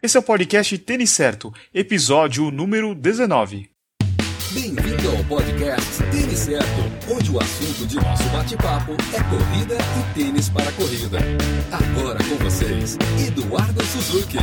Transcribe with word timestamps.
Esse 0.00 0.16
é 0.16 0.20
o 0.20 0.22
podcast 0.22 0.78
Tênis 0.78 1.10
Certo, 1.10 1.52
episódio 1.74 2.52
número 2.52 2.94
19. 2.94 3.68
Bem-vindo 4.52 5.10
ao 5.10 5.24
podcast 5.24 6.04
Tênis 6.12 6.38
Certo, 6.38 7.12
onde 7.12 7.32
o 7.32 7.40
assunto 7.40 7.84
de 7.84 7.96
nosso 7.96 8.22
bate-papo 8.28 8.92
é 8.92 9.22
corrida 9.24 9.74
e 9.74 10.14
tênis 10.14 10.48
para 10.50 10.70
corrida. 10.70 11.18
Agora 11.72 12.18
com 12.18 12.36
vocês, 12.44 12.96
Eduardo 13.26 13.84
Suzuki. 13.86 14.38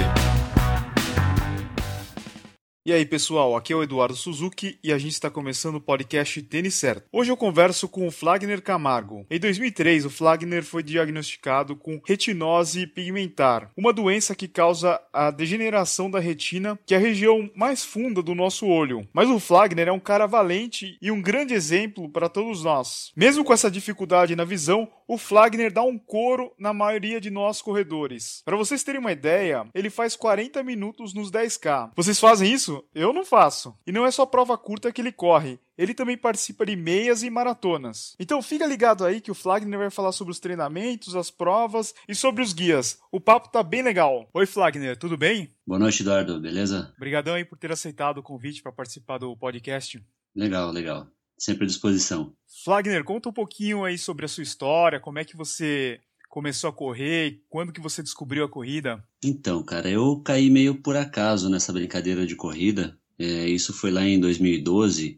E 2.88 2.94
aí 2.94 3.04
pessoal, 3.04 3.56
aqui 3.56 3.74
é 3.74 3.76
o 3.76 3.82
Eduardo 3.82 4.16
Suzuki 4.16 4.78
e 4.84 4.94
a 4.94 4.98
gente 5.00 5.14
está 5.14 5.28
começando 5.28 5.78
o 5.78 5.82
podcast 5.82 6.40
Tênis 6.44 6.76
Certo. 6.76 7.08
Hoje 7.12 7.32
eu 7.32 7.36
converso 7.36 7.90
com 7.90 8.06
o 8.06 8.12
Flagner 8.12 8.62
Camargo. 8.62 9.26
Em 9.28 9.40
2003, 9.40 10.06
o 10.06 10.10
Flagner 10.12 10.64
foi 10.64 10.84
diagnosticado 10.84 11.76
com 11.76 12.00
retinose 12.06 12.86
pigmentar, 12.86 13.72
uma 13.76 13.92
doença 13.92 14.36
que 14.36 14.48
causa 14.48 15.02
a 15.12 15.32
degeneração 15.32 16.12
da 16.12 16.20
retina, 16.20 16.78
que 16.86 16.94
é 16.94 16.98
a 16.98 17.02
região 17.02 17.50
mais 17.56 17.84
funda 17.84 18.22
do 18.22 18.36
nosso 18.36 18.68
olho. 18.68 19.08
Mas 19.12 19.32
o 19.32 19.40
Flagner 19.40 19.88
é 19.88 19.92
um 19.92 20.00
cara 20.00 20.28
valente 20.28 20.96
e 21.02 21.10
um 21.10 21.24
grande 21.24 21.56
exemplo 21.56 22.08
para 22.08 22.30
todos 22.30 22.64
nós. 22.64 23.12
Mesmo 23.16 23.44
com 23.44 23.52
essa 23.52 23.72
dificuldade 23.72 24.36
na 24.36 24.44
visão, 24.44 24.88
o 25.08 25.18
Flagner 25.18 25.74
dá 25.74 25.82
um 25.82 25.98
coro 25.98 26.52
na 26.60 26.72
maioria 26.72 27.20
de 27.20 27.32
nós 27.32 27.64
corredores. 27.64 28.44
Para 28.46 28.58
vocês 28.58 28.84
terem 28.84 29.02
uma 29.02 29.12
ideia, 29.12 29.66
ele 29.74 29.90
faz 29.90 30.16
40 30.16 30.62
minutos 30.62 31.16
nos 31.16 31.32
10K. 31.32 31.92
Vocês 31.96 32.20
fazem 32.20 32.52
isso? 32.52 32.75
Eu 32.94 33.14
não 33.14 33.26
faço. 33.26 33.78
E 33.86 33.92
não 33.92 34.06
é 34.06 34.12
só 34.12 34.26
prova 34.26 34.58
curta 34.58 34.92
que 34.92 35.02
ele 35.02 35.12
corre. 35.12 35.60
Ele 35.78 35.94
também 35.94 36.18
participa 36.18 36.66
de 36.66 36.76
meias 36.76 37.22
e 37.22 37.30
maratonas. 37.30 38.16
Então 38.20 38.42
fica 38.42 38.66
ligado 38.66 39.06
aí 39.06 39.20
que 39.20 39.32
o 39.32 39.36
Flagner 39.36 39.78
vai 39.78 39.90
falar 39.90 40.12
sobre 40.12 40.32
os 40.32 40.40
treinamentos, 40.40 41.16
as 41.16 41.30
provas 41.30 41.94
e 42.08 42.16
sobre 42.16 42.42
os 42.42 42.54
guias. 42.54 43.00
O 43.12 43.20
papo 43.20 43.50
tá 43.50 43.62
bem 43.62 43.82
legal. 43.82 44.30
Oi 44.34 44.46
Flagner, 44.46 44.98
tudo 44.98 45.18
bem? 45.18 45.54
Boa 45.68 45.80
noite, 45.80 46.02
Eduardo, 46.02 46.40
beleza? 46.40 46.94
Obrigadão 46.96 47.36
aí 47.36 47.44
por 47.44 47.58
ter 47.58 47.72
aceitado 47.72 48.20
o 48.20 48.24
convite 48.24 48.62
para 48.62 48.72
participar 48.72 49.18
do 49.18 49.36
podcast. 49.36 50.02
Legal, 50.36 50.72
legal. 50.72 51.08
Sempre 51.38 51.66
à 51.66 51.68
disposição. 51.68 52.34
Flagner, 52.64 53.04
conta 53.04 53.30
um 53.30 53.34
pouquinho 53.34 53.84
aí 53.84 53.98
sobre 53.98 54.26
a 54.26 54.30
sua 54.30 54.44
história, 54.44 55.00
como 55.00 55.20
é 55.20 55.26
que 55.26 55.36
você 55.36 56.00
começou 56.36 56.70
a 56.70 56.74
correr? 56.74 57.42
Quando 57.48 57.72
que 57.72 57.80
você 57.80 58.04
descobriu 58.04 58.44
a 58.44 58.50
corrida? 58.50 59.02
Então, 59.24 59.64
cara, 59.64 59.90
eu 59.90 60.20
caí 60.20 60.50
meio 60.50 60.76
por 60.76 60.98
acaso 60.98 61.50
nessa 61.50 61.72
brincadeira 61.72 62.28
de 62.28 62.36
corrida. 62.36 63.00
É, 63.18 63.48
isso 63.48 63.72
foi 63.72 63.90
lá 63.90 64.06
em 64.06 64.20
2012. 64.20 65.18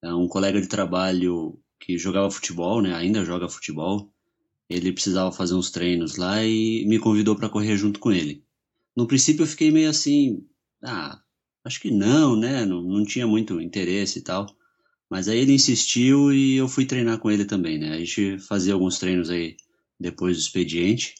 É, 0.00 0.14
um 0.14 0.28
colega 0.28 0.60
de 0.60 0.68
trabalho 0.68 1.58
que 1.80 1.98
jogava 1.98 2.30
futebol, 2.30 2.80
né? 2.80 2.94
Ainda 2.94 3.24
joga 3.24 3.48
futebol. 3.48 4.08
Ele 4.70 4.92
precisava 4.92 5.32
fazer 5.32 5.54
uns 5.54 5.72
treinos 5.72 6.14
lá 6.14 6.44
e 6.44 6.86
me 6.86 7.00
convidou 7.00 7.34
para 7.34 7.48
correr 7.48 7.76
junto 7.76 7.98
com 7.98 8.12
ele. 8.12 8.44
No 8.96 9.08
princípio 9.08 9.42
eu 9.42 9.48
fiquei 9.48 9.72
meio 9.72 9.90
assim, 9.90 10.46
ah, 10.84 11.20
acho 11.64 11.80
que 11.80 11.90
não, 11.90 12.36
né? 12.36 12.64
Não, 12.64 12.80
não 12.80 13.04
tinha 13.04 13.26
muito 13.26 13.60
interesse 13.60 14.20
e 14.20 14.22
tal. 14.22 14.46
Mas 15.10 15.26
aí 15.26 15.36
ele 15.36 15.52
insistiu 15.52 16.32
e 16.32 16.54
eu 16.54 16.68
fui 16.68 16.86
treinar 16.86 17.18
com 17.18 17.28
ele 17.28 17.44
também, 17.44 17.76
né? 17.76 17.90
A 17.94 17.98
gente 17.98 18.38
fazia 18.38 18.72
alguns 18.72 19.00
treinos 19.00 19.30
aí 19.30 19.56
depois 19.98 20.36
do 20.36 20.40
expediente. 20.40 21.14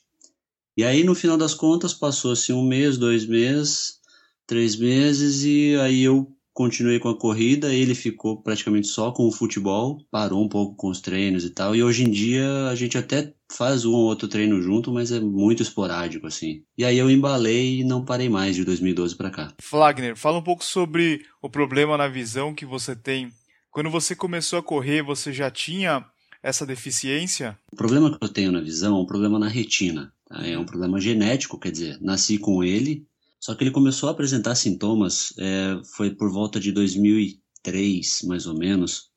E 0.77 0.83
aí, 0.83 1.05
no 1.05 1.15
final 1.15 1.37
das 1.37 1.55
contas, 1.55 1.95
passou-se 1.95 2.53
um 2.53 2.67
mês, 2.67 2.99
dois 2.99 3.27
meses, 3.27 4.01
três 4.47 4.77
meses, 4.77 5.45
e 5.45 5.77
aí 5.77 6.03
eu 6.03 6.35
continuei 6.55 7.01
com 7.01 7.09
a 7.09 7.19
corrida, 7.19 7.75
ele 7.75 7.97
ficou 7.97 8.41
praticamente 8.41 8.87
só 8.87 9.11
com 9.11 9.27
o 9.27 9.33
futebol, 9.33 9.99
parou 10.11 10.43
um 10.43 10.49
pouco 10.49 10.77
com 10.77 10.89
os 10.89 11.01
treinos 11.01 11.45
e 11.45 11.51
tal, 11.51 11.75
e 11.75 11.83
hoje 11.83 12.05
em 12.05 12.11
dia 12.11 12.69
a 12.69 12.75
gente 12.77 12.97
até 12.97 13.35
faz 13.51 13.85
um 13.85 13.93
ou 13.93 14.05
outro 14.05 14.29
treino 14.29 14.63
junto, 14.63 14.93
mas 14.93 15.11
é 15.11 15.19
muito 15.19 15.63
esporádico 15.63 16.29
assim. 16.29 16.63
E 16.79 16.85
aí 16.85 16.97
eu 16.97 17.11
embalei 17.11 17.81
e 17.81 17.85
não 17.85 18.05
parei 18.05 18.29
mais 18.29 18.55
de 18.55 18.65
2012 18.65 19.17
para 19.17 19.31
cá. 19.31 19.53
Flagner, 19.61 20.17
fala 20.17 20.39
um 20.39 20.43
pouco 20.43 20.65
sobre 20.65 21.27
o 21.43 21.51
problema 21.51 21.99
na 21.99 22.07
visão 22.07 22.55
que 22.55 22.65
você 22.65 22.95
tem. 22.95 23.33
Quando 23.71 23.91
você 23.91 24.15
começou 24.15 24.61
a 24.61 24.63
correr, 24.63 25.03
você 25.03 25.33
já 25.33 25.51
tinha 25.51 26.07
essa 26.45 26.67
deficiência? 26.67 27.59
O 27.73 27.77
problema 27.77 28.11
que 28.11 28.23
eu 28.23 28.29
tenho 28.29 28.53
na 28.53 28.61
visão 28.61 28.99
é 28.99 29.01
um 29.01 29.07
problema 29.07 29.39
na 29.39 29.49
retina. 29.49 30.13
Tá? 30.29 30.47
É 30.47 30.59
um 30.59 30.67
problema 30.67 31.01
genético, 31.01 31.59
quer 31.59 31.73
dizer, 31.73 31.99
nasci 32.03 32.37
com 32.37 32.63
ele, 32.63 33.07
só 33.41 33.55
que 33.55 33.65
ele 33.65 33.71
começou 33.71 34.11
a 34.11 34.13
apresentar 34.13 34.55
sintomas, 34.55 35.33
é, 35.39 35.81
foi 35.97 36.11
por 36.11 36.31
volta 36.31 36.61
de 36.61 36.71
2003, 36.71 38.23
mais 38.25 38.47
ou 38.47 38.55
menos. 38.55 39.09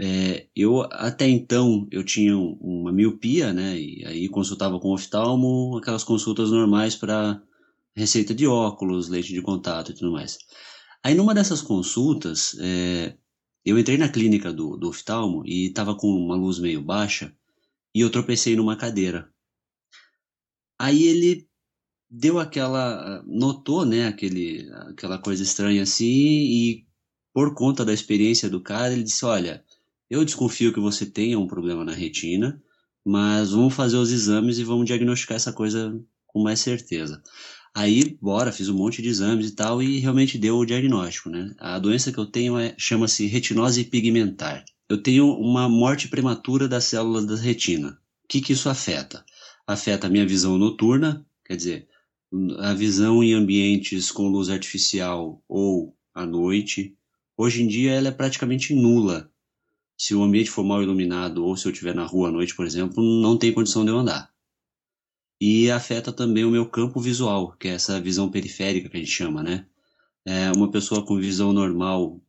É, 0.00 0.46
eu 0.54 0.82
até 0.90 1.28
então 1.28 1.86
eu 1.92 2.04
tinha 2.04 2.36
uma 2.36 2.92
miopia, 2.92 3.52
né? 3.52 3.78
E 3.78 4.04
aí 4.04 4.28
consultava 4.28 4.80
com 4.80 4.88
o 4.88 4.94
oftalmo, 4.94 5.78
aquelas 5.78 6.02
consultas 6.02 6.50
normais 6.50 6.96
para 6.96 7.40
receita 7.94 8.34
de 8.34 8.46
óculos, 8.48 9.08
leite 9.08 9.32
de 9.32 9.40
contato 9.40 9.92
e 9.92 9.94
tudo 9.94 10.10
mais. 10.10 10.38
Aí 11.04 11.14
numa 11.14 11.32
dessas 11.32 11.62
consultas, 11.62 12.56
é, 12.60 13.14
eu 13.66 13.78
entrei 13.78 13.98
na 13.98 14.08
clínica 14.08 14.52
do, 14.52 14.76
do 14.76 14.88
oftalmo 14.88 15.42
e 15.44 15.66
estava 15.66 15.96
com 15.96 16.06
uma 16.08 16.36
luz 16.36 16.60
meio 16.60 16.80
baixa 16.80 17.34
e 17.92 18.00
eu 18.00 18.10
tropecei 18.10 18.54
numa 18.54 18.76
cadeira. 18.76 19.28
Aí 20.78 21.02
ele 21.02 21.48
deu 22.08 22.38
aquela. 22.38 23.24
notou, 23.26 23.84
né, 23.84 24.06
aquele, 24.06 24.70
aquela 24.88 25.18
coisa 25.18 25.42
estranha 25.42 25.82
assim 25.82 26.06
e 26.06 26.86
por 27.32 27.54
conta 27.54 27.84
da 27.84 27.92
experiência 27.92 28.48
do 28.48 28.60
cara, 28.60 28.92
ele 28.92 29.02
disse: 29.02 29.24
Olha, 29.24 29.64
eu 30.08 30.24
desconfio 30.24 30.72
que 30.72 30.78
você 30.78 31.04
tenha 31.04 31.38
um 31.38 31.48
problema 31.48 31.84
na 31.84 31.92
retina, 31.92 32.62
mas 33.04 33.50
vamos 33.50 33.74
fazer 33.74 33.96
os 33.96 34.12
exames 34.12 34.58
e 34.58 34.64
vamos 34.64 34.86
diagnosticar 34.86 35.36
essa 35.36 35.52
coisa 35.52 36.00
com 36.26 36.42
mais 36.42 36.60
certeza. 36.60 37.22
Aí, 37.76 38.16
bora, 38.22 38.50
fiz 38.50 38.70
um 38.70 38.74
monte 38.74 39.02
de 39.02 39.08
exames 39.10 39.50
e 39.50 39.54
tal, 39.54 39.82
e 39.82 39.98
realmente 39.98 40.38
deu 40.38 40.56
o 40.56 40.64
diagnóstico, 40.64 41.28
né? 41.28 41.54
A 41.58 41.78
doença 41.78 42.10
que 42.10 42.16
eu 42.16 42.24
tenho 42.24 42.56
é, 42.58 42.74
chama-se 42.78 43.26
retinose 43.26 43.84
pigmentar. 43.84 44.64
Eu 44.88 45.02
tenho 45.02 45.26
uma 45.34 45.68
morte 45.68 46.08
prematura 46.08 46.66
das 46.66 46.84
células 46.84 47.26
da 47.26 47.36
retina. 47.36 48.00
O 48.24 48.28
que, 48.28 48.40
que 48.40 48.54
isso 48.54 48.70
afeta? 48.70 49.22
Afeta 49.66 50.06
a 50.06 50.10
minha 50.10 50.26
visão 50.26 50.56
noturna, 50.56 51.26
quer 51.44 51.54
dizer, 51.54 51.86
a 52.60 52.72
visão 52.72 53.22
em 53.22 53.34
ambientes 53.34 54.10
com 54.10 54.26
luz 54.26 54.48
artificial 54.48 55.42
ou 55.46 55.94
à 56.14 56.24
noite. 56.24 56.96
Hoje 57.36 57.62
em 57.62 57.68
dia 57.68 57.92
ela 57.92 58.08
é 58.08 58.10
praticamente 58.10 58.74
nula. 58.74 59.30
Se 59.98 60.14
o 60.14 60.22
ambiente 60.22 60.48
for 60.48 60.64
mal 60.64 60.82
iluminado 60.82 61.44
ou 61.44 61.54
se 61.58 61.68
eu 61.68 61.72
estiver 61.72 61.94
na 61.94 62.06
rua 62.06 62.30
à 62.30 62.32
noite, 62.32 62.56
por 62.56 62.64
exemplo, 62.64 63.04
não 63.04 63.36
tem 63.36 63.52
condição 63.52 63.84
de 63.84 63.90
eu 63.90 63.98
andar 63.98 64.34
e 65.40 65.70
afeta 65.70 66.12
também 66.12 66.44
o 66.44 66.50
meu 66.50 66.68
campo 66.68 67.00
visual, 67.00 67.56
que 67.56 67.68
é 67.68 67.72
essa 67.72 68.00
visão 68.00 68.30
periférica 68.30 68.88
que 68.88 68.96
a 68.96 69.00
gente 69.00 69.12
chama, 69.12 69.42
né? 69.42 69.66
É, 70.24 70.50
uma 70.52 70.70
pessoa 70.70 71.04
com 71.04 71.16
visão 71.16 71.52
normal 71.52 72.20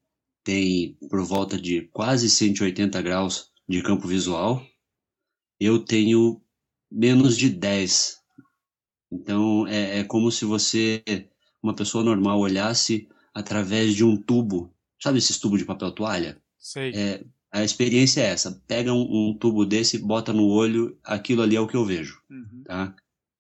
tem 0.44 0.98
por 1.10 1.24
volta 1.26 1.60
de 1.60 1.82
quase 1.92 2.30
180 2.30 3.02
graus 3.02 3.52
de 3.68 3.82
campo 3.82 4.08
visual, 4.08 4.66
eu 5.60 5.80
tenho 5.80 6.42
menos 6.90 7.38
de 7.38 7.50
10. 7.50 8.22
Então 9.12 9.68
é, 9.68 10.00
é 10.00 10.04
como 10.04 10.32
se 10.32 10.46
você, 10.46 11.04
uma 11.62 11.76
pessoa 11.76 12.04
normal, 12.04 12.40
olhasse 12.40 13.10
através 13.34 13.96
de 13.96 14.04
um 14.04 14.16
tubo, 14.16 14.74
sabe 15.02 15.18
esses 15.18 15.40
tubos 15.40 15.60
de 15.60 15.66
papel 15.66 15.92
toalha? 15.92 16.42
Sei. 16.58 16.92
É, 16.94 17.24
a 17.52 17.64
experiência 17.64 18.22
é 18.22 18.26
essa: 18.26 18.62
pega 18.68 18.94
um, 18.94 19.30
um, 19.30 19.38
tubo 19.38 19.66
desse, 19.66 19.98
bota 19.98 20.34
no 20.34 20.48
olho, 20.48 20.98
aquilo 21.04 21.42
ali 21.42 21.56
é 21.56 21.62
o 21.62 21.68
que 21.68 21.76
eu 21.76 21.86
vejo, 21.86 22.22
uhum. 22.30 22.64
tá? 22.66 22.96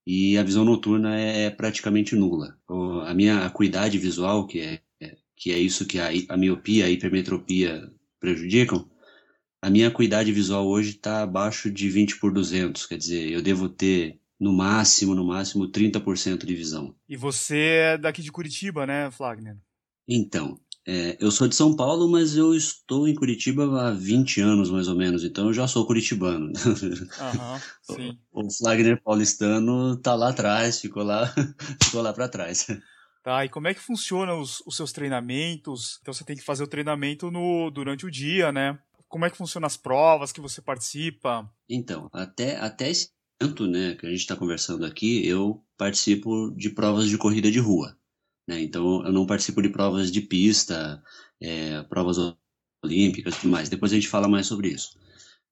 E 0.05 0.37
a 0.37 0.43
visão 0.43 0.63
noturna 0.63 1.19
é 1.19 1.49
praticamente 1.49 2.15
nula. 2.15 2.57
A 3.05 3.13
minha 3.13 3.45
acuidade 3.45 3.97
visual, 3.97 4.47
que 4.47 4.61
é, 4.61 4.81
é 5.01 5.17
que 5.35 5.51
é 5.51 5.59
isso 5.59 5.85
que 5.85 5.99
a, 5.99 6.07
a 6.29 6.37
miopia, 6.37 6.85
a 6.85 6.89
hipermetropia 6.89 7.91
prejudicam, 8.19 8.89
a 9.61 9.69
minha 9.69 9.89
acuidade 9.89 10.31
visual 10.31 10.65
hoje 10.65 10.91
está 10.91 11.23
abaixo 11.23 11.69
de 11.69 11.89
20 11.89 12.19
por 12.19 12.31
200, 12.31 12.85
quer 12.85 12.97
dizer, 12.97 13.29
eu 13.31 13.41
devo 13.41 13.67
ter 13.67 14.19
no 14.39 14.53
máximo, 14.53 15.15
no 15.15 15.25
máximo 15.25 15.69
30% 15.69 16.45
de 16.45 16.55
visão. 16.55 16.95
E 17.09 17.17
você 17.17 17.57
é 17.57 17.97
daqui 17.97 18.21
de 18.21 18.31
Curitiba, 18.31 18.85
né, 18.85 19.09
Flagner? 19.11 19.57
Então, 20.07 20.59
é, 20.89 21.17
eu 21.19 21.29
sou 21.29 21.49
de 21.49 21.55
São 21.55 21.75
Paulo, 21.75 22.07
mas 22.07 22.37
eu 22.37 22.55
estou 22.55 23.09
em 23.09 23.13
Curitiba 23.13 23.65
há 23.81 23.91
20 23.91 24.39
anos, 24.39 24.69
mais 24.69 24.87
ou 24.87 24.95
menos, 24.95 25.25
então 25.25 25.47
eu 25.47 25.53
já 25.53 25.67
sou 25.67 25.85
curitibano. 25.85 26.47
Uhum. 26.47 27.59
O, 28.33 28.45
o 28.45 28.51
Flagner 28.51 29.01
paulistano 29.01 29.97
tá 29.97 30.13
lá 30.13 30.29
atrás, 30.29 30.79
ficou 30.79 31.03
lá, 31.03 31.33
ficou 31.81 32.01
lá 32.01 32.13
para 32.13 32.27
trás. 32.27 32.67
Tá, 33.23 33.45
e 33.45 33.49
como 33.49 33.67
é 33.67 33.73
que 33.73 33.79
funcionam 33.79 34.39
os, 34.41 34.61
os, 34.65 34.75
seus 34.75 34.91
treinamentos? 34.91 35.97
Então 36.01 36.13
você 36.13 36.23
tem 36.23 36.35
que 36.35 36.43
fazer 36.43 36.63
o 36.63 36.67
treinamento 36.67 37.31
no, 37.31 37.71
durante 37.71 38.05
o 38.05 38.11
dia, 38.11 38.51
né? 38.51 38.77
Como 39.07 39.25
é 39.25 39.29
que 39.29 39.37
funcionam 39.37 39.65
as 39.65 39.77
provas 39.77 40.31
que 40.33 40.41
você 40.41 40.61
participa? 40.61 41.49
Então, 41.69 42.09
até, 42.11 42.57
até 42.57 42.89
esse 42.89 43.09
momento, 43.41 43.67
né, 43.67 43.95
que 43.95 44.05
a 44.05 44.09
gente 44.09 44.19
está 44.19 44.35
conversando 44.35 44.85
aqui, 44.85 45.25
eu 45.25 45.63
participo 45.77 46.51
de 46.55 46.69
provas 46.69 47.07
de 47.07 47.17
corrida 47.17 47.49
de 47.49 47.59
rua. 47.59 47.97
Né? 48.47 48.61
Então, 48.61 49.05
eu 49.05 49.11
não 49.11 49.25
participo 49.25 49.61
de 49.61 49.69
provas 49.69 50.11
de 50.11 50.21
pista, 50.21 51.03
é, 51.41 51.83
provas 51.83 52.17
olímpicas 52.83 53.35
e 53.35 53.39
tudo 53.41 53.51
mais. 53.51 53.69
Depois 53.69 53.91
a 53.91 53.95
gente 53.95 54.07
fala 54.07 54.27
mais 54.27 54.47
sobre 54.47 54.69
isso. 54.69 54.97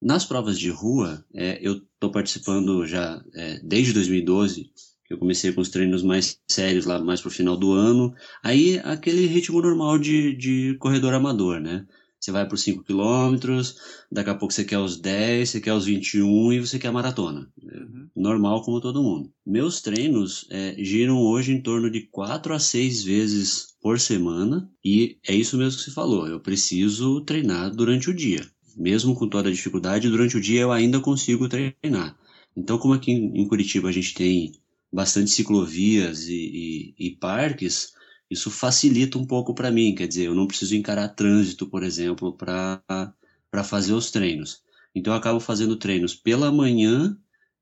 Nas 0.02 0.26
provas 0.26 0.58
de 0.60 0.70
rua, 0.70 1.26
é, 1.34 1.60
eu 1.62 1.78
estou 1.78 2.12
participando 2.12 2.86
já 2.86 3.24
é, 3.34 3.60
desde 3.64 3.94
2012 3.94 4.72
Eu 5.10 5.18
comecei 5.18 5.52
com 5.52 5.62
os 5.62 5.70
treinos 5.70 6.04
mais 6.04 6.40
sérios 6.50 6.86
lá 6.86 7.00
mais 7.00 7.22
pro 7.22 7.30
final 7.30 7.58
do 7.58 7.72
ano. 7.74 8.14
Aí 8.44 8.80
aquele 8.80 9.26
ritmo 9.26 9.62
normal 9.62 9.98
de, 9.98 10.36
de 10.36 10.76
corredor 10.80 11.14
amador, 11.14 11.60
né? 11.60 11.86
Você 12.26 12.32
vai 12.32 12.48
por 12.48 12.58
5 12.58 12.84
quilômetros, 12.84 13.76
daqui 14.12 14.32
a 14.32 14.34
pouco 14.34 14.52
você 14.52 14.66
quer 14.66 14.80
os 14.80 14.98
10, 14.98 15.48
você 15.48 15.62
quer 15.62 15.74
os 15.74 15.86
21 15.86 16.54
e 16.54 16.60
você 16.60 16.80
quer 16.80 16.88
a 16.88 16.92
maratona. 16.92 17.48
Uhum. 17.62 18.10
Normal 18.16 18.64
como 18.64 18.82
todo 18.82 19.04
mundo. 19.04 19.32
Meus 19.46 19.80
treinos 19.80 20.48
é, 20.50 20.76
giram 20.80 21.20
hoje 21.20 21.52
em 21.52 21.62
torno 21.62 21.88
de 21.88 22.02
4 22.08 22.56
a 22.56 22.58
6 22.58 23.04
vezes 23.04 23.76
por 23.80 24.00
semana 24.00 24.68
e 24.84 25.20
é 25.28 25.36
isso 25.36 25.56
mesmo 25.56 25.78
que 25.78 25.86
você 25.86 25.92
falou. 25.92 26.28
Eu 26.28 26.40
preciso 26.40 27.22
treinar 27.22 27.70
durante 27.70 28.10
o 28.10 28.14
dia. 28.14 28.44
Mesmo 28.76 29.14
com 29.14 29.30
toda 29.30 29.50
a 29.50 29.54
dificuldade, 29.54 30.10
durante 30.10 30.36
o 30.36 30.42
dia 30.42 30.62
eu 30.62 30.72
ainda 30.72 31.00
consigo 31.00 31.48
treinar. 31.48 32.18
Então, 32.58 32.80
como 32.80 32.96
aqui 32.96 33.12
em 33.12 33.48
Curitiba 33.48 33.90
a 33.90 33.92
gente 33.92 34.16
tem 34.16 34.52
bastante 34.92 35.30
ciclovias 35.30 36.28
e, 36.28 36.96
e, 36.98 37.08
e 37.08 37.12
parques, 37.18 37.94
isso 38.30 38.50
facilita 38.50 39.18
um 39.18 39.26
pouco 39.26 39.54
para 39.54 39.72
mim, 39.72 39.94
quer 39.94 40.08
dizer, 40.08 40.26
eu 40.26 40.36
não 40.36 40.48
preciso 40.48 40.76
encarar 40.76 41.10
trânsito, 41.10 41.68
por 41.68 41.84
exemplo, 41.84 42.34
para 42.34 43.64
fazer 43.64 43.94
os 43.94 44.12
treinos. 44.12 44.64
Então 44.94 45.14
eu 45.14 45.18
acabo 45.18 45.40
fazendo 45.40 45.76
treinos 45.76 46.16
pela 46.16 46.52
manhã 46.52 47.18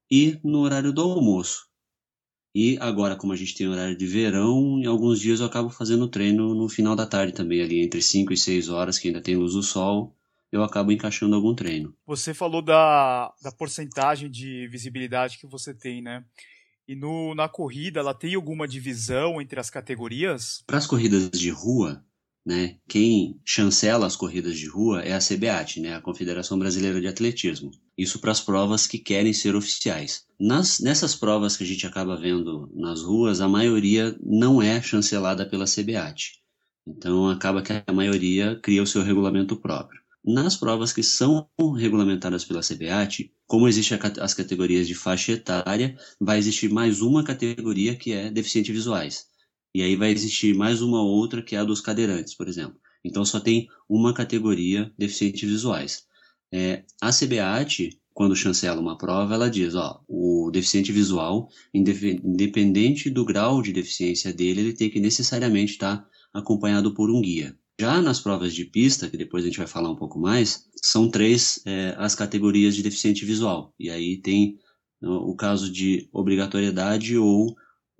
e 0.09 0.39
no 0.43 0.59
horário 0.59 0.93
do 0.93 1.01
almoço. 1.01 1.67
E 2.55 2.77
agora, 2.79 3.15
como 3.15 3.33
a 3.33 3.35
gente 3.35 3.55
tem 3.55 3.67
horário 3.67 3.97
de 3.97 4.05
verão, 4.05 4.79
em 4.79 4.85
alguns 4.85 5.19
dias 5.19 5.39
eu 5.39 5.47
acabo 5.47 5.69
fazendo 5.69 6.07
treino 6.07 6.53
no 6.53 6.69
final 6.69 6.95
da 6.95 7.07
tarde 7.07 7.33
também, 7.33 7.61
ali 7.61 7.81
entre 7.81 7.99
5 7.99 8.31
e 8.31 8.37
6 8.37 8.69
horas, 8.69 8.99
que 8.99 9.07
ainda 9.07 9.21
tem 9.21 9.35
luz 9.35 9.53
do 9.53 9.63
sol, 9.63 10.15
eu 10.51 10.63
acabo 10.63 10.91
encaixando 10.91 11.35
algum 11.35 11.55
treino. 11.55 11.95
Você 12.05 12.31
falou 12.31 12.61
da, 12.61 13.33
da 13.41 13.51
porcentagem 13.51 14.29
de 14.29 14.67
visibilidade 14.67 15.39
que 15.39 15.47
você 15.47 15.73
tem, 15.73 15.99
né? 15.99 16.23
E 16.87 16.95
no, 16.95 17.33
na 17.33 17.47
corrida, 17.47 17.99
ela 17.99 18.13
tem 18.13 18.35
alguma 18.35 18.67
divisão 18.67 19.41
entre 19.41 19.59
as 19.59 19.69
categorias? 19.69 20.63
Para 20.67 20.77
as 20.77 20.85
corridas 20.85 21.29
de 21.31 21.49
rua, 21.49 22.03
né, 22.45 22.77
quem 22.89 23.39
chancela 23.45 24.05
as 24.05 24.17
corridas 24.17 24.57
de 24.57 24.67
rua 24.67 25.01
é 25.01 25.13
a 25.13 25.19
CBAT, 25.19 25.79
né, 25.79 25.95
a 25.95 26.01
Confederação 26.01 26.59
Brasileira 26.59 26.99
de 26.99 27.07
Atletismo. 27.07 27.71
Isso 27.97 28.19
para 28.19 28.31
as 28.31 28.41
provas 28.41 28.85
que 28.85 28.97
querem 28.97 29.31
ser 29.31 29.55
oficiais. 29.55 30.25
Nas, 30.37 30.79
nessas 30.79 31.15
provas 31.15 31.55
que 31.55 31.63
a 31.63 31.67
gente 31.67 31.87
acaba 31.87 32.17
vendo 32.17 32.69
nas 32.75 33.01
ruas, 33.01 33.39
a 33.39 33.47
maioria 33.47 34.17
não 34.21 34.61
é 34.61 34.81
chancelada 34.81 35.45
pela 35.45 35.65
CBAT. 35.65 36.41
Então 36.85 37.29
acaba 37.29 37.61
que 37.61 37.71
a 37.71 37.93
maioria 37.93 38.59
cria 38.61 38.83
o 38.83 38.87
seu 38.87 39.03
regulamento 39.03 39.55
próprio. 39.55 40.02
Nas 40.25 40.55
provas 40.55 40.93
que 40.93 41.03
são 41.03 41.49
regulamentadas 41.77 42.45
pela 42.45 42.61
CBAT, 42.61 43.29
como 43.45 43.67
existem 43.67 43.99
as 44.21 44.33
categorias 44.33 44.87
de 44.87 44.95
faixa 44.95 45.33
etária, 45.33 45.97
vai 46.17 46.37
existir 46.37 46.69
mais 46.69 47.01
uma 47.01 47.25
categoria 47.25 47.93
que 47.93 48.13
é 48.13 48.31
deficientes 48.31 48.73
visuais. 48.73 49.25
E 49.75 49.81
aí 49.81 49.97
vai 49.97 50.11
existir 50.11 50.55
mais 50.55 50.81
uma 50.81 51.01
outra 51.01 51.41
que 51.41 51.57
é 51.57 51.59
a 51.59 51.63
dos 51.65 51.81
cadeirantes, 51.81 52.35
por 52.35 52.47
exemplo. 52.47 52.79
Então 53.03 53.25
só 53.25 53.37
tem 53.37 53.67
uma 53.89 54.13
categoria 54.13 54.93
deficientes 54.97 55.41
visuais. 55.41 56.05
É, 56.53 56.85
a 57.01 57.11
CBAT, 57.11 57.89
quando 58.13 58.33
chancela 58.33 58.79
uma 58.79 58.97
prova, 58.97 59.33
ela 59.33 59.49
diz, 59.49 59.75
ó, 59.75 60.01
o 60.07 60.49
deficiente 60.51 60.93
visual, 60.93 61.49
independente 61.73 63.09
do 63.09 63.25
grau 63.25 63.61
de 63.61 63.73
deficiência 63.73 64.31
dele, 64.31 64.61
ele 64.61 64.73
tem 64.73 64.89
que 64.89 65.01
necessariamente 65.01 65.73
estar 65.73 66.07
acompanhado 66.33 66.93
por 66.93 67.09
um 67.09 67.19
guia. 67.21 67.57
Já 67.79 68.01
nas 68.01 68.19
provas 68.19 68.53
de 68.53 68.65
pista, 68.65 69.09
que 69.09 69.17
depois 69.17 69.43
a 69.43 69.47
gente 69.47 69.57
vai 69.57 69.67
falar 69.67 69.89
um 69.89 69.95
pouco 69.95 70.19
mais, 70.19 70.65
são 70.81 71.09
três 71.09 71.61
é, 71.65 71.95
as 71.97 72.13
categorias 72.15 72.75
de 72.75 72.83
deficiente 72.83 73.25
visual. 73.25 73.73
E 73.79 73.89
aí 73.89 74.17
tem 74.17 74.59
o 75.01 75.35
caso 75.35 75.69
de 75.71 76.07
obrigatoriedade 76.13 77.17
ou 77.17 77.55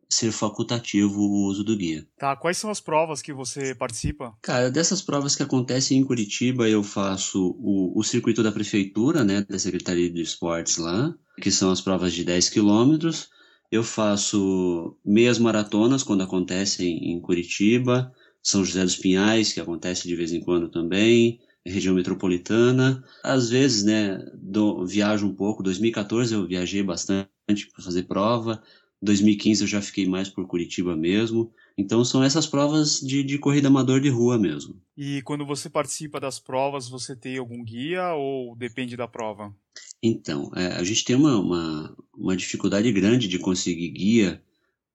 ser 0.10 0.32
facultativo 0.32 1.20
o 1.20 1.48
uso 1.48 1.64
do 1.64 1.76
guia. 1.76 2.08
Tá, 2.18 2.36
quais 2.36 2.58
são 2.58 2.70
as 2.70 2.80
provas 2.80 3.22
que 3.22 3.34
você 3.34 3.74
participa? 3.74 4.34
Cara, 4.42 4.70
dessas 4.70 5.02
provas 5.02 5.36
que 5.36 5.44
acontecem 5.44 5.98
em 5.98 6.04
Curitiba, 6.04 6.70
eu 6.70 6.84
faço 6.84 7.58
o, 7.60 8.00
o 8.00 8.04
circuito 8.04 8.44
da 8.44 8.52
prefeitura, 8.52 9.24
né, 9.24 9.42
da 9.42 9.58
Secretaria 9.58 10.10
de 10.10 10.22
Esportes 10.22 10.78
lá, 10.78 11.14
que 11.42 11.52
são 11.52 11.72
as 11.72 11.82
provas 11.82 12.14
de 12.14 12.24
10 12.24 12.50
quilômetros. 12.50 13.30
Eu 13.72 13.84
faço 13.84 14.96
meias 15.04 15.40
maratonas 15.40 16.04
quando 16.04 16.22
acontecem 16.22 17.12
em 17.12 17.20
Curitiba, 17.20 18.14
são 18.44 18.66
José 18.66 18.84
dos 18.84 18.98
Pinhais, 18.98 19.54
que 19.54 19.62
acontece 19.62 20.06
de 20.06 20.16
vez 20.16 20.34
em 20.34 20.42
quando 20.42 20.68
também, 20.68 21.40
região 21.66 21.96
metropolitana. 21.96 23.02
Às 23.24 23.50
vezes, 23.50 23.84
né, 23.84 24.18
do, 24.34 24.86
viajo 24.86 25.26
um 25.26 25.34
pouco. 25.34 25.64
2014 25.64 26.34
eu 26.34 26.46
viajei 26.46 26.84
bastante 26.84 27.68
para 27.74 27.84
fazer 27.84 28.04
prova. 28.04 28.62
2015 29.02 29.62
eu 29.62 29.68
já 29.68 29.82
fiquei 29.82 30.08
mais 30.08 30.30
por 30.30 30.46
Curitiba 30.46 30.96
mesmo. 30.96 31.52
Então 31.78 32.04
são 32.04 32.24
essas 32.24 32.46
provas 32.46 33.00
de, 33.00 33.24
de 33.24 33.38
corrida 33.38 33.70
amador 33.70 34.00
de 34.00 34.10
rua 34.10 34.38
mesmo. 34.38 34.80
E 34.96 35.22
quando 35.24 35.46
você 35.46 35.70
participa 35.70 36.20
das 36.20 36.38
provas, 36.38 36.88
você 36.88 37.16
tem 37.16 37.38
algum 37.38 37.64
guia 37.64 38.14
ou 38.14 38.56
depende 38.56 38.96
da 38.96 39.08
prova? 39.08 39.56
Então, 40.02 40.52
é, 40.56 40.68
a 40.68 40.84
gente 40.84 41.06
tem 41.06 41.16
uma, 41.16 41.40
uma, 41.40 41.98
uma 42.14 42.36
dificuldade 42.36 42.92
grande 42.92 43.28
de 43.28 43.40
conseguir 43.40 43.90
guia 43.90 44.44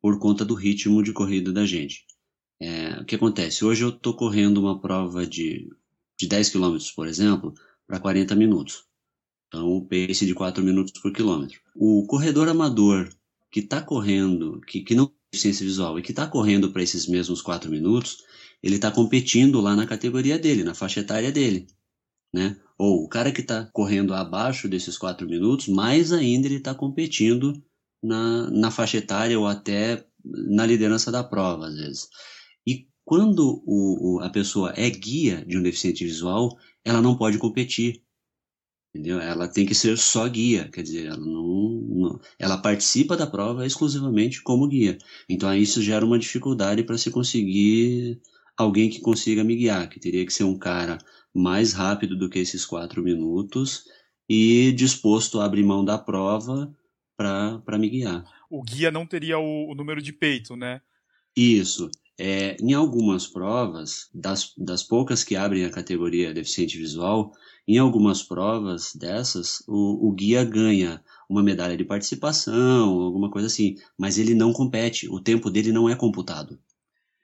por 0.01 0.19
conta 0.19 0.45
do 0.45 0.55
ritmo 0.55 1.03
de 1.03 1.13
corrida 1.13 1.53
da 1.53 1.67
gente. 1.67 2.05
É, 2.61 3.01
o 3.01 3.05
que 3.05 3.15
acontece? 3.15 3.65
Hoje 3.65 3.85
eu 3.85 3.91
estou 3.91 4.15
correndo 4.15 4.59
uma 4.59 4.81
prova 4.81 5.27
de, 5.27 5.69
de 6.19 6.27
10 6.27 6.51
km, 6.51 6.77
por 6.95 7.07
exemplo, 7.07 7.55
para 7.87 8.01
40 8.01 8.35
minutos. 8.35 8.85
Então, 9.47 9.69
o 9.69 9.87
pace 9.87 10.27
de 10.27 10.35
4 10.35 10.63
minutos 10.63 10.93
por 11.01 11.13
quilômetro. 11.13 11.61
O 11.75 12.07
corredor 12.07 12.49
amador 12.49 13.09
que 13.51 13.61
está 13.61 13.81
correndo, 13.81 14.61
que, 14.67 14.83
que 14.83 14.95
não 14.95 15.07
tem 15.07 15.17
deficiência 15.33 15.65
visual 15.65 15.99
e 15.99 16.03
que 16.03 16.11
está 16.11 16.27
correndo 16.27 16.71
para 16.71 16.83
esses 16.83 17.07
mesmos 17.07 17.41
4 17.41 17.71
minutos, 17.71 18.19
ele 18.63 18.75
está 18.75 18.91
competindo 18.91 19.61
lá 19.61 19.75
na 19.75 19.87
categoria 19.87 20.39
dele, 20.39 20.65
na 20.65 20.75
faixa 20.75 21.01
etária 21.01 21.33
dele. 21.33 21.67
Né? 22.33 22.59
Ou 22.77 23.05
o 23.05 23.09
cara 23.09 23.33
que 23.33 23.41
está 23.41 23.65
correndo 23.73 24.13
abaixo 24.13 24.69
desses 24.69 24.99
4 24.99 25.27
minutos, 25.27 25.69
mais 25.69 26.13
ainda 26.13 26.47
ele 26.47 26.57
está 26.57 26.75
competindo 26.75 27.63
na, 28.03 28.51
na 28.51 28.71
faixa 28.71 28.99
etária 28.99 29.39
ou 29.39 29.47
até 29.47 30.07
na 30.25 30.67
liderança 30.67 31.11
da 31.11 31.25
prova, 31.25 31.69
às 31.69 31.77
vezes. 31.77 32.09
Quando 33.09 33.63
o, 33.65 34.17
o, 34.17 34.21
a 34.21 34.29
pessoa 34.29 34.75
é 34.77 34.91
guia 34.91 35.43
de 35.47 35.57
um 35.57 35.63
deficiente 35.63 36.05
visual, 36.05 36.55
ela 36.85 37.01
não 37.01 37.17
pode 37.17 37.39
competir. 37.39 38.03
Entendeu? 38.95 39.19
Ela 39.19 39.49
tem 39.49 39.65
que 39.65 39.75
ser 39.75 39.97
só 39.97 40.29
guia, 40.29 40.69
quer 40.69 40.83
dizer, 40.83 41.07
ela 41.07 41.17
não, 41.17 41.87
não 41.89 42.21
ela 42.39 42.59
participa 42.59 43.17
da 43.17 43.27
prova 43.27 43.65
exclusivamente 43.65 44.43
como 44.43 44.69
guia. 44.69 44.99
Então 45.27 45.49
aí 45.49 45.63
isso 45.63 45.81
gera 45.81 46.05
uma 46.05 46.19
dificuldade 46.19 46.83
para 46.83 46.99
se 46.99 47.11
conseguir 47.11 48.21
alguém 48.59 48.91
que 48.91 49.01
consiga 49.01 49.43
me 49.43 49.57
guiar, 49.57 49.89
que 49.89 49.99
teria 49.99 50.27
que 50.27 50.33
ser 50.33 50.45
um 50.45 50.59
cara 50.59 50.99
mais 51.35 51.73
rápido 51.73 52.15
do 52.15 52.29
que 52.29 52.39
esses 52.39 52.67
quatro 52.67 53.03
minutos 53.03 53.85
e 54.29 54.71
disposto 54.73 55.41
a 55.41 55.47
abrir 55.47 55.63
mão 55.63 55.83
da 55.83 55.97
prova 55.97 56.71
para 57.17 57.79
me 57.79 57.89
guiar. 57.89 58.23
O 58.51 58.63
guia 58.63 58.91
não 58.91 59.07
teria 59.07 59.39
o, 59.39 59.73
o 59.73 59.75
número 59.75 60.03
de 60.03 60.13
peito, 60.13 60.57
né? 60.57 60.83
Isso. 61.35 61.89
É, 62.19 62.57
em 62.61 62.73
algumas 62.73 63.29
provas, 63.29 64.09
das, 64.13 64.53
das 64.57 64.83
poucas 64.83 65.23
que 65.23 65.37
abrem 65.37 65.65
a 65.65 65.71
categoria 65.71 66.35
deficiente 66.35 66.77
visual, 66.77 67.33
em 67.67 67.79
algumas 67.79 68.23
provas 68.23 68.93
dessas, 68.95 69.63
o, 69.69 70.09
o 70.09 70.13
guia 70.13 70.43
ganha 70.45 71.01
uma 71.29 71.43
medalha 71.43 71.77
de 71.77 71.85
participação, 71.85 72.89
alguma 73.01 73.31
coisa 73.31 73.47
assim, 73.47 73.77
mas 73.97 74.19
ele 74.19 74.35
não 74.35 74.53
compete, 74.53 75.09
o 75.09 75.21
tempo 75.21 75.49
dele 75.51 75.71
não 75.71 75.89
é 75.89 75.95
computado. 75.95 76.59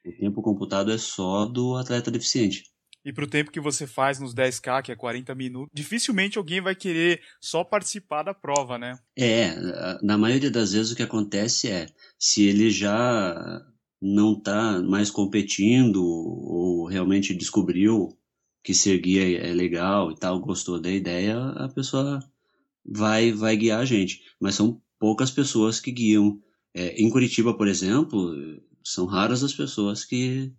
O 0.07 0.13
tempo 0.13 0.43
computado 0.43 0.93
é 0.93 0.99
só 0.99 1.47
do 1.47 1.77
atleta 1.77 2.11
deficiente. 2.11 2.65
E 3.05 3.13
para 3.13 3.25
o 3.25 3.29
tempo 3.29 3.51
que 3.51 3.61
você 3.61 3.87
faz 3.87 4.19
nos 4.19 4.35
10K, 4.35 4.83
que 4.83 4.93
é 4.93 4.97
40 4.97 5.35
minutos, 5.35 5.71
dificilmente 5.75 6.39
alguém 6.39 6.61
vai 6.61 6.75
querer 6.75 7.21
só 7.41 7.63
participar 7.63 8.23
da 8.23 8.33
prova, 8.33 8.79
né? 8.79 8.99
É, 9.19 9.55
na 10.03 10.17
maioria 10.17 10.51
das 10.51 10.73
vezes 10.73 10.93
o 10.93 10.97
que 10.97 11.03
acontece 11.03 11.71
é, 11.71 11.87
se 12.19 12.47
ele 12.47 12.71
já 12.71 13.63
não 14.07 14.35
está 14.35 14.83
mais 14.83 15.11
competindo 15.11 16.05
ou 16.05 16.85
realmente 16.85 17.35
descobriu 17.35 18.15
que 18.63 18.75
ser 18.75 18.99
guia 18.99 19.39
é 19.39 19.53
legal 19.55 20.13
e 20.13 20.15
tal, 20.15 20.41
gostou 20.41 20.79
da 20.79 20.91
ideia, 20.91 21.39
a 21.39 21.69
pessoa 21.71 22.21
vai 22.85 23.33
vai 23.33 23.57
guiar 23.57 23.81
a 23.81 23.85
gente. 23.87 24.21
Mas 24.39 24.57
são 24.57 24.81
poucas 24.99 25.31
pessoas 25.31 25.81
que 25.81 25.91
guiam. 25.91 26.39
É, 26.75 27.01
em 27.01 27.09
Curitiba, 27.09 27.57
por 27.57 27.67
exemplo, 27.67 28.35
são 28.83 29.07
raras 29.07 29.43
as 29.43 29.55
pessoas 29.55 30.05
que, 30.05 30.53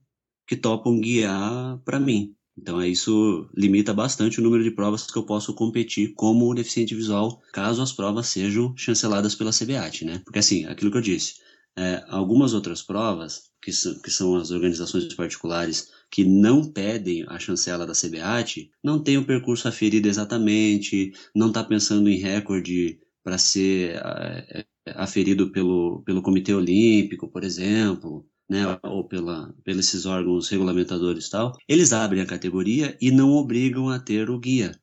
que 0.48 0.56
topam 0.56 1.00
guiar 1.00 1.78
para 1.86 2.00
mim. 2.00 2.36
Então 2.58 2.82
isso 2.84 3.48
limita 3.54 3.94
bastante 3.94 4.40
o 4.40 4.44
número 4.44 4.64
de 4.64 4.72
provas 4.72 5.06
que 5.06 5.18
eu 5.18 5.24
posso 5.24 5.54
competir 5.54 6.14
como 6.16 6.56
deficiente 6.56 6.96
visual, 6.96 7.42
caso 7.54 7.82
as 7.82 7.92
provas 7.92 8.28
sejam 8.28 8.76
chanceladas 8.76 9.36
pela 9.36 9.52
CBAT, 9.52 10.06
né? 10.06 10.22
Porque 10.24 10.40
assim, 10.40 10.66
aquilo 10.66 10.90
que 10.90 10.98
eu 10.98 11.02
disse, 11.02 11.45
é, 11.78 12.04
algumas 12.08 12.54
outras 12.54 12.82
provas, 12.82 13.52
que, 13.62 13.72
que 13.72 14.12
são 14.12 14.36
as 14.36 14.52
organizações 14.52 15.14
particulares 15.14 15.90
que 16.10 16.24
não 16.24 16.72
pedem 16.72 17.26
a 17.28 17.40
chancela 17.40 17.86
da 17.86 17.94
CBAT, 17.94 18.70
não 18.84 19.02
tem 19.02 19.18
o 19.18 19.26
percurso 19.26 19.68
aferido 19.68 20.08
exatamente, 20.08 21.12
não 21.36 21.48
está 21.48 21.64
pensando 21.64 22.10
em 22.10 22.18
recorde 22.18 23.00
para 23.24 23.38
ser 23.38 23.96
é, 23.96 24.66
aferido 24.94 25.52
pelo, 25.52 26.04
pelo 26.04 26.22
Comitê 26.22 26.54
Olímpico, 26.54 27.28
por 27.28 27.44
exemplo, 27.44 28.26
né, 28.50 28.62
ou 28.84 29.08
pela, 29.08 29.54
pelos 29.64 29.88
esses 29.88 30.06
órgãos 30.06 30.48
regulamentadores 30.50 31.26
e 31.26 31.32
tal, 31.32 31.58
eles 31.68 31.92
abrem 31.92 32.22
a 32.22 32.28
categoria 32.28 32.96
e 33.02 33.12
não 33.12 33.32
obrigam 33.32 33.90
a 33.90 34.00
ter 34.00 34.30
o 34.30 34.40
guia. 34.40 34.80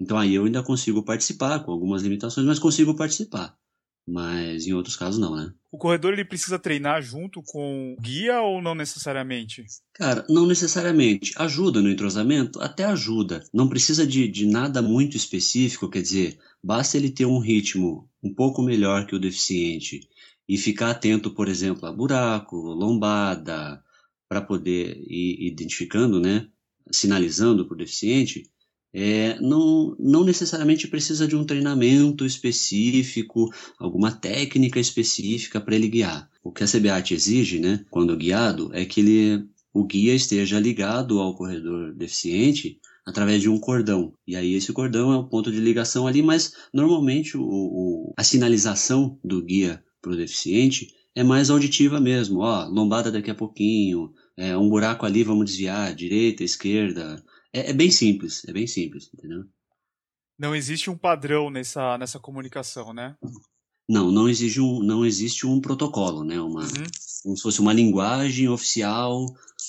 Então 0.00 0.16
aí 0.16 0.34
eu 0.34 0.44
ainda 0.44 0.62
consigo 0.62 1.02
participar, 1.02 1.64
com 1.64 1.72
algumas 1.72 2.02
limitações, 2.02 2.46
mas 2.46 2.58
consigo 2.58 2.94
participar. 2.94 3.56
Mas 4.10 4.66
em 4.66 4.72
outros 4.72 4.96
casos 4.96 5.20
não, 5.20 5.36
né? 5.36 5.52
O 5.70 5.76
corredor 5.76 6.14
ele 6.14 6.24
precisa 6.24 6.58
treinar 6.58 7.02
junto 7.02 7.42
com 7.42 7.92
o 7.92 8.00
guia 8.00 8.40
ou 8.40 8.62
não 8.62 8.74
necessariamente? 8.74 9.66
Cara, 9.92 10.24
não 10.30 10.46
necessariamente. 10.46 11.34
Ajuda 11.36 11.82
no 11.82 11.90
entrosamento? 11.90 12.58
Até 12.62 12.84
ajuda. 12.84 13.44
Não 13.52 13.68
precisa 13.68 14.06
de, 14.06 14.26
de 14.26 14.46
nada 14.46 14.80
muito 14.80 15.14
específico, 15.14 15.90
quer 15.90 16.00
dizer, 16.00 16.38
basta 16.64 16.96
ele 16.96 17.10
ter 17.10 17.26
um 17.26 17.38
ritmo 17.38 18.08
um 18.22 18.32
pouco 18.32 18.62
melhor 18.62 19.06
que 19.06 19.14
o 19.14 19.20
deficiente 19.20 20.08
e 20.48 20.56
ficar 20.56 20.90
atento, 20.90 21.34
por 21.34 21.46
exemplo, 21.46 21.86
a 21.86 21.92
buraco, 21.92 22.56
lombada, 22.56 23.84
para 24.26 24.40
poder 24.40 24.96
ir 25.06 25.46
identificando, 25.46 26.18
né, 26.18 26.48
sinalizando 26.90 27.66
para 27.66 27.74
o 27.74 27.78
deficiente, 27.78 28.50
é, 28.92 29.38
não, 29.40 29.94
não 29.98 30.24
necessariamente 30.24 30.88
precisa 30.88 31.26
de 31.26 31.36
um 31.36 31.44
treinamento 31.44 32.24
específico, 32.24 33.52
alguma 33.78 34.10
técnica 34.10 34.80
específica 34.80 35.60
para 35.60 35.74
ele 35.74 35.88
guiar. 35.88 36.28
O 36.42 36.50
que 36.50 36.64
a 36.64 36.66
CBAT 36.66 37.12
exige, 37.12 37.58
né, 37.58 37.84
quando 37.90 38.16
guiado, 38.16 38.70
é 38.72 38.84
que 38.84 39.00
ele, 39.00 39.44
o 39.72 39.84
guia 39.84 40.14
esteja 40.14 40.58
ligado 40.58 41.20
ao 41.20 41.34
corredor 41.34 41.94
deficiente 41.94 42.78
através 43.06 43.40
de 43.40 43.48
um 43.48 43.58
cordão. 43.58 44.12
E 44.26 44.36
aí 44.36 44.54
esse 44.54 44.72
cordão 44.72 45.12
é 45.12 45.16
o 45.16 45.28
ponto 45.28 45.50
de 45.50 45.60
ligação 45.60 46.06
ali, 46.06 46.22
mas 46.22 46.52
normalmente 46.72 47.36
o, 47.36 47.42
o 47.42 48.14
a 48.16 48.22
sinalização 48.22 49.18
do 49.24 49.42
guia 49.42 49.82
para 50.00 50.12
o 50.12 50.16
deficiente 50.16 50.88
é 51.14 51.24
mais 51.24 51.50
auditiva 51.50 51.98
mesmo. 52.00 52.40
Ó, 52.40 52.66
lombada 52.68 53.10
daqui 53.10 53.30
a 53.30 53.34
pouquinho, 53.34 54.12
é, 54.36 54.56
um 54.56 54.68
buraco 54.68 55.04
ali, 55.04 55.24
vamos 55.24 55.46
desviar, 55.46 55.94
direita, 55.94 56.44
esquerda. 56.44 57.22
É, 57.52 57.70
é, 57.70 57.72
bem 57.72 57.90
simples, 57.90 58.44
é 58.46 58.52
bem 58.52 58.66
simples, 58.66 59.10
entendeu? 59.14 59.44
Não 60.38 60.54
existe 60.54 60.90
um 60.90 60.96
padrão 60.96 61.50
nessa, 61.50 61.98
nessa 61.98 62.18
comunicação, 62.18 62.92
né? 62.92 63.16
Não, 63.88 64.12
não 64.12 64.28
existe 64.28 64.60
um, 64.60 64.82
não 64.82 65.04
existe 65.04 65.46
um 65.46 65.60
protocolo, 65.60 66.22
né? 66.22 66.40
Uma, 66.40 66.62
uhum. 66.62 66.86
Como 67.22 67.36
se 67.36 67.42
fosse 67.42 67.60
uma 67.60 67.72
linguagem 67.72 68.48
oficial 68.48 69.26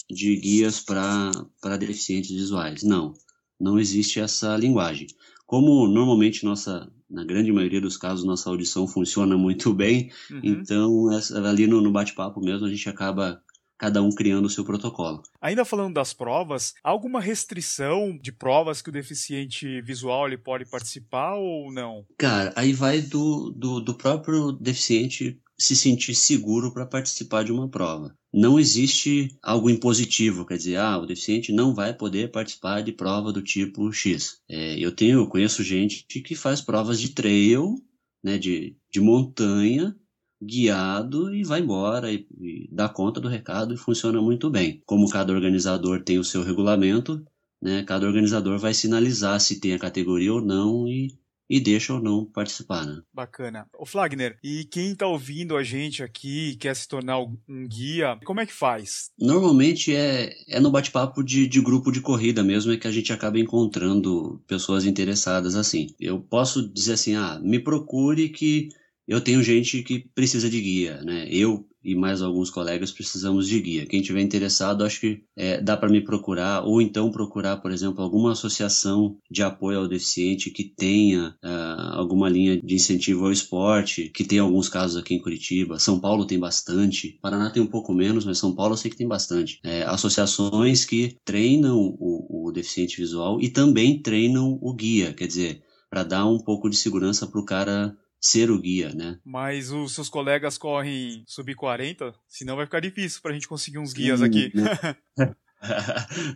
de 0.09 0.35
guias 0.35 0.79
para 0.79 1.77
deficientes 1.79 2.29
visuais. 2.29 2.83
Não, 2.83 3.13
não 3.59 3.79
existe 3.79 4.19
essa 4.19 4.55
linguagem. 4.57 5.07
Como 5.47 5.87
normalmente 5.87 6.45
nossa, 6.45 6.91
na 7.09 7.23
grande 7.23 7.51
maioria 7.51 7.81
dos 7.81 7.97
casos, 7.97 8.25
nossa 8.25 8.49
audição 8.49 8.87
funciona 8.87 9.37
muito 9.37 9.73
bem, 9.73 10.11
uhum. 10.29 10.41
então 10.43 11.09
ali 11.45 11.65
no, 11.65 11.81
no 11.81 11.91
bate-papo 11.91 12.39
mesmo 12.39 12.67
a 12.67 12.69
gente 12.69 12.87
acaba 12.87 13.41
cada 13.79 14.03
um 14.03 14.11
criando 14.11 14.45
o 14.45 14.49
seu 14.49 14.65
protocolo. 14.65 15.23
Ainda 15.41 15.63
falando 15.63 15.93
das 15.93 16.13
provas, 16.13 16.73
há 16.83 16.89
alguma 16.89 17.21
restrição 17.21 18.17
de 18.21 18.31
provas 18.31 18.81
que 18.81 18.89
o 18.89 18.93
deficiente 18.93 19.81
visual 19.81 20.27
ele 20.27 20.37
pode 20.37 20.69
participar 20.69 21.35
ou 21.35 21.71
não? 21.71 22.05
Cara, 22.17 22.53
aí 22.55 22.73
vai 22.73 23.01
do, 23.01 23.49
do, 23.51 23.79
do 23.79 23.95
próprio 23.95 24.51
deficiente 24.51 25.39
se 25.57 25.75
sentir 25.75 26.15
seguro 26.15 26.73
para 26.73 26.85
participar 26.85 27.43
de 27.43 27.51
uma 27.51 27.67
prova. 27.67 28.15
Não 28.33 28.59
existe 28.59 29.29
algo 29.41 29.69
impositivo, 29.69 30.45
quer 30.45 30.57
dizer, 30.57 30.77
ah, 30.77 30.97
o 30.97 31.05
deficiente 31.05 31.51
não 31.51 31.73
vai 31.73 31.93
poder 31.93 32.31
participar 32.31 32.81
de 32.81 32.93
prova 32.93 33.33
do 33.33 33.41
tipo 33.41 33.91
X. 33.91 34.39
É, 34.47 34.77
eu 34.79 34.91
tenho, 34.91 35.19
eu 35.19 35.27
conheço 35.27 35.63
gente 35.63 36.05
que 36.05 36.35
faz 36.35 36.61
provas 36.61 36.99
de 36.99 37.09
trail, 37.09 37.75
né, 38.23 38.37
de, 38.37 38.77
de 38.91 39.01
montanha, 39.01 39.95
guiado 40.41 41.33
e 41.33 41.43
vai 41.43 41.59
embora 41.59 42.11
e, 42.11 42.27
e 42.39 42.69
dá 42.71 42.87
conta 42.87 43.19
do 43.19 43.27
recado 43.27 43.73
e 43.73 43.77
funciona 43.77 44.21
muito 44.21 44.49
bem. 44.49 44.81
Como 44.85 45.09
cada 45.09 45.33
organizador 45.33 46.03
tem 46.03 46.17
o 46.17 46.23
seu 46.23 46.43
regulamento, 46.43 47.23
né, 47.61 47.83
cada 47.83 48.07
organizador 48.07 48.57
vai 48.57 48.73
sinalizar 48.73 49.39
se 49.39 49.59
tem 49.59 49.73
a 49.73 49.79
categoria 49.79 50.33
ou 50.33 50.41
não 50.41 50.87
e 50.87 51.19
e 51.49 51.59
deixa 51.59 51.93
ou 51.93 52.01
não 52.01 52.25
participar, 52.25 52.85
né? 52.85 53.01
Bacana. 53.11 53.65
O 53.77 53.85
Flagner, 53.85 54.37
e 54.43 54.65
quem 54.65 54.91
está 54.91 55.07
ouvindo 55.07 55.57
a 55.57 55.63
gente 55.63 56.03
aqui 56.03 56.55
quer 56.57 56.75
se 56.75 56.87
tornar 56.87 57.19
um 57.19 57.67
guia, 57.67 58.19
como 58.23 58.39
é 58.39 58.45
que 58.45 58.53
faz? 58.53 59.09
Normalmente 59.19 59.95
é, 59.95 60.31
é 60.47 60.59
no 60.59 60.69
bate-papo 60.69 61.23
de, 61.23 61.47
de 61.47 61.59
grupo 61.59 61.91
de 61.91 62.01
corrida 62.01 62.43
mesmo 62.43 62.71
é 62.71 62.77
que 62.77 62.87
a 62.87 62.91
gente 62.91 63.11
acaba 63.11 63.39
encontrando 63.39 64.39
pessoas 64.47 64.85
interessadas 64.85 65.55
assim. 65.55 65.87
Eu 65.99 66.19
posso 66.19 66.71
dizer 66.71 66.93
assim, 66.93 67.15
ah, 67.15 67.39
me 67.41 67.57
procure 67.57 68.29
que 68.29 68.69
eu 69.09 69.19
tenho 69.19 69.41
gente 69.41 69.81
que 69.81 70.07
precisa 70.13 70.47
de 70.47 70.61
guia, 70.61 71.01
né? 71.01 71.27
Eu 71.31 71.65
e 71.83 71.95
mais 71.95 72.21
alguns 72.21 72.51
colegas 72.51 72.91
precisamos 72.91 73.47
de 73.47 73.59
guia. 73.59 73.85
Quem 73.87 74.03
tiver 74.03 74.21
interessado, 74.21 74.83
acho 74.83 74.99
que 74.99 75.23
é, 75.35 75.59
dá 75.59 75.75
para 75.75 75.89
me 75.89 75.99
procurar, 75.99 76.63
ou 76.63 76.79
então 76.79 77.09
procurar, 77.09 77.57
por 77.57 77.71
exemplo, 77.71 78.03
alguma 78.03 78.33
associação 78.33 79.17
de 79.31 79.41
apoio 79.41 79.79
ao 79.79 79.87
deficiente 79.87 80.51
que 80.51 80.63
tenha 80.63 81.35
uh, 81.43 81.95
alguma 81.95 82.29
linha 82.29 82.61
de 82.61 82.75
incentivo 82.75 83.25
ao 83.25 83.31
esporte, 83.31 84.09
que 84.09 84.23
tem 84.23 84.37
alguns 84.37 84.69
casos 84.69 84.95
aqui 84.95 85.15
em 85.15 85.21
Curitiba. 85.21 85.79
São 85.79 85.99
Paulo 85.99 86.27
tem 86.27 86.37
bastante, 86.37 87.17
Paraná 87.19 87.49
tem 87.49 87.63
um 87.63 87.67
pouco 87.67 87.91
menos, 87.93 88.25
mas 88.25 88.37
São 88.37 88.53
Paulo 88.53 88.73
eu 88.73 88.77
sei 88.77 88.91
que 88.91 88.97
tem 88.97 89.07
bastante. 89.07 89.59
É, 89.63 89.81
associações 89.83 90.85
que 90.85 91.17
treinam 91.25 91.79
o, 91.97 92.49
o 92.49 92.51
deficiente 92.51 92.97
visual 92.97 93.41
e 93.41 93.49
também 93.49 94.03
treinam 94.03 94.59
o 94.61 94.71
guia, 94.71 95.13
quer 95.13 95.25
dizer, 95.25 95.63
para 95.89 96.03
dar 96.03 96.27
um 96.27 96.37
pouco 96.37 96.69
de 96.69 96.77
segurança 96.77 97.25
para 97.25 97.39
o 97.39 97.45
cara 97.45 97.97
ser 98.19 98.51
o 98.51 98.59
guia, 98.59 98.93
né? 98.93 99.19
Mas 99.23 99.71
os 99.71 99.93
seus 99.93 100.09
colegas 100.09 100.57
correm 100.57 101.23
sub 101.27 101.53
40, 101.55 102.13
senão 102.27 102.55
vai 102.55 102.65
ficar 102.65 102.79
difícil 102.79 103.21
pra 103.21 103.33
gente 103.33 103.47
conseguir 103.47 103.79
uns 103.79 103.93
guias 103.93 104.21
aqui. 104.21 104.51
Né? 104.53 104.95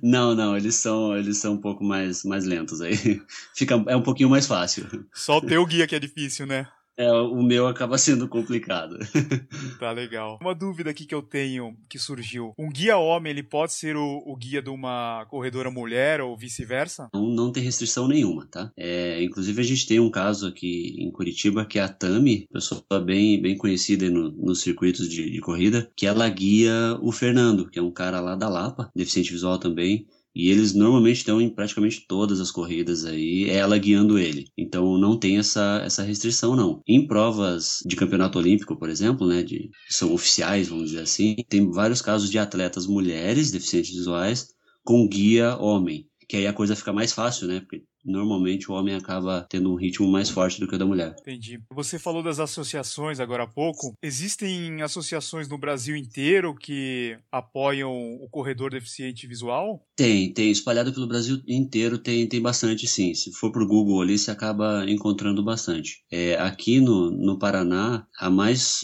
não, 0.01 0.35
não, 0.35 0.55
eles 0.55 0.75
são, 0.75 1.15
eles 1.15 1.37
são 1.37 1.53
um 1.53 1.61
pouco 1.61 1.83
mais, 1.83 2.23
mais 2.23 2.45
lentos 2.45 2.81
aí. 2.81 2.95
Fica, 3.55 3.83
é 3.87 3.95
um 3.95 4.03
pouquinho 4.03 4.29
mais 4.29 4.47
fácil. 4.47 4.87
Só 5.13 5.37
o 5.37 5.41
teu 5.41 5.65
guia 5.65 5.87
que 5.87 5.95
é 5.95 5.99
difícil, 5.99 6.45
né? 6.45 6.67
É, 6.97 7.11
o 7.11 7.41
meu 7.41 7.67
acaba 7.67 7.97
sendo 7.97 8.27
complicado. 8.27 8.97
tá 9.79 9.91
legal. 9.91 10.37
Uma 10.41 10.53
dúvida 10.53 10.89
aqui 10.89 11.05
que 11.05 11.15
eu 11.15 11.21
tenho, 11.21 11.75
que 11.89 11.97
surgiu. 11.97 12.53
Um 12.57 12.69
guia 12.69 12.97
homem, 12.97 13.31
ele 13.31 13.43
pode 13.43 13.73
ser 13.73 13.95
o, 13.95 14.23
o 14.25 14.35
guia 14.35 14.61
de 14.61 14.69
uma 14.69 15.25
corredora 15.29 15.71
mulher 15.71 16.21
ou 16.21 16.37
vice-versa? 16.37 17.09
Não, 17.13 17.27
não 17.27 17.51
tem 17.51 17.63
restrição 17.63 18.07
nenhuma, 18.07 18.47
tá? 18.47 18.71
É, 18.77 19.23
inclusive 19.23 19.59
a 19.59 19.65
gente 19.65 19.87
tem 19.87 19.99
um 19.99 20.11
caso 20.11 20.47
aqui 20.47 20.95
em 20.99 21.11
Curitiba 21.11 21.65
que 21.65 21.79
é 21.79 21.83
a 21.83 21.89
Tami, 21.89 22.47
pessoa 22.51 22.83
bem, 23.03 23.41
bem 23.41 23.57
conhecida 23.57 24.09
no, 24.09 24.31
nos 24.31 24.61
circuitos 24.61 25.09
de, 25.09 25.29
de 25.29 25.41
corrida, 25.41 25.91
que 25.95 26.05
ela 26.05 26.27
guia 26.29 26.97
o 27.01 27.11
Fernando, 27.11 27.69
que 27.69 27.79
é 27.79 27.81
um 27.81 27.91
cara 27.91 28.19
lá 28.19 28.35
da 28.35 28.49
Lapa, 28.49 28.91
deficiente 28.95 29.31
visual 29.31 29.57
também, 29.57 30.05
e 30.35 30.49
eles 30.49 30.73
normalmente 30.73 31.17
estão 31.17 31.39
em 31.39 31.49
praticamente 31.49 32.05
todas 32.07 32.39
as 32.39 32.51
corridas 32.51 33.05
aí, 33.05 33.49
é 33.49 33.55
ela 33.57 33.77
guiando 33.77 34.17
ele. 34.17 34.45
Então 34.57 34.97
não 34.97 35.17
tem 35.17 35.37
essa, 35.37 35.81
essa 35.85 36.03
restrição, 36.03 36.55
não. 36.55 36.81
Em 36.87 37.05
provas 37.05 37.79
de 37.85 37.95
campeonato 37.95 38.39
olímpico, 38.39 38.77
por 38.77 38.89
exemplo, 38.89 39.27
né, 39.27 39.43
de, 39.43 39.69
são 39.89 40.13
oficiais, 40.13 40.67
vamos 40.67 40.89
dizer 40.89 41.01
assim, 41.01 41.35
tem 41.47 41.69
vários 41.69 42.01
casos 42.01 42.29
de 42.29 42.39
atletas 42.39 42.87
mulheres 42.87 43.51
deficientes 43.51 43.91
visuais 43.91 44.47
com 44.83 45.07
guia 45.07 45.57
homem. 45.57 46.07
Que 46.27 46.37
aí 46.37 46.47
a 46.47 46.53
coisa 46.53 46.75
fica 46.75 46.91
mais 46.93 47.11
fácil, 47.11 47.47
né? 47.47 47.59
Porque 47.59 47.83
normalmente 48.03 48.71
o 48.71 48.75
homem 48.75 48.95
acaba 48.95 49.45
tendo 49.49 49.71
um 49.71 49.75
ritmo 49.75 50.07
mais 50.07 50.29
forte 50.29 50.59
do 50.59 50.67
que 50.67 50.75
o 50.75 50.77
da 50.77 50.85
mulher. 50.85 51.15
Entendi. 51.19 51.61
Você 51.71 51.97
falou 51.97 52.21
das 52.21 52.39
associações 52.39 53.19
agora 53.19 53.43
há 53.43 53.47
pouco. 53.47 53.93
Existem 54.01 54.81
associações 54.81 55.47
no 55.47 55.57
Brasil 55.57 55.95
inteiro 55.95 56.55
que 56.55 57.17
apoiam 57.31 57.91
o 57.91 58.27
corredor 58.29 58.71
deficiente 58.71 59.27
visual? 59.27 59.85
Tem, 59.95 60.33
tem. 60.33 60.51
Espalhado 60.51 60.93
pelo 60.93 61.07
Brasil 61.07 61.41
inteiro 61.47 61.97
tem, 61.97 62.27
tem 62.27 62.41
bastante, 62.41 62.87
sim. 62.87 63.13
Se 63.13 63.31
for 63.31 63.51
pro 63.51 63.67
Google 63.67 64.01
ali, 64.01 64.17
você 64.17 64.31
acaba 64.31 64.85
encontrando 64.87 65.43
bastante. 65.43 66.03
É, 66.11 66.35
aqui 66.35 66.79
no, 66.79 67.09
no 67.11 67.39
Paraná, 67.39 68.05
a 68.19 68.29
mais, 68.29 68.81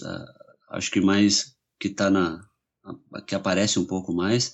acho 0.72 0.92
que 0.92 1.02
mais 1.02 1.56
que 1.80 1.90
tá 1.90 2.10
na, 2.10 2.42
que 3.28 3.36
aparece 3.36 3.80
um 3.80 3.86
pouco 3.86 4.14
mais, 4.14 4.54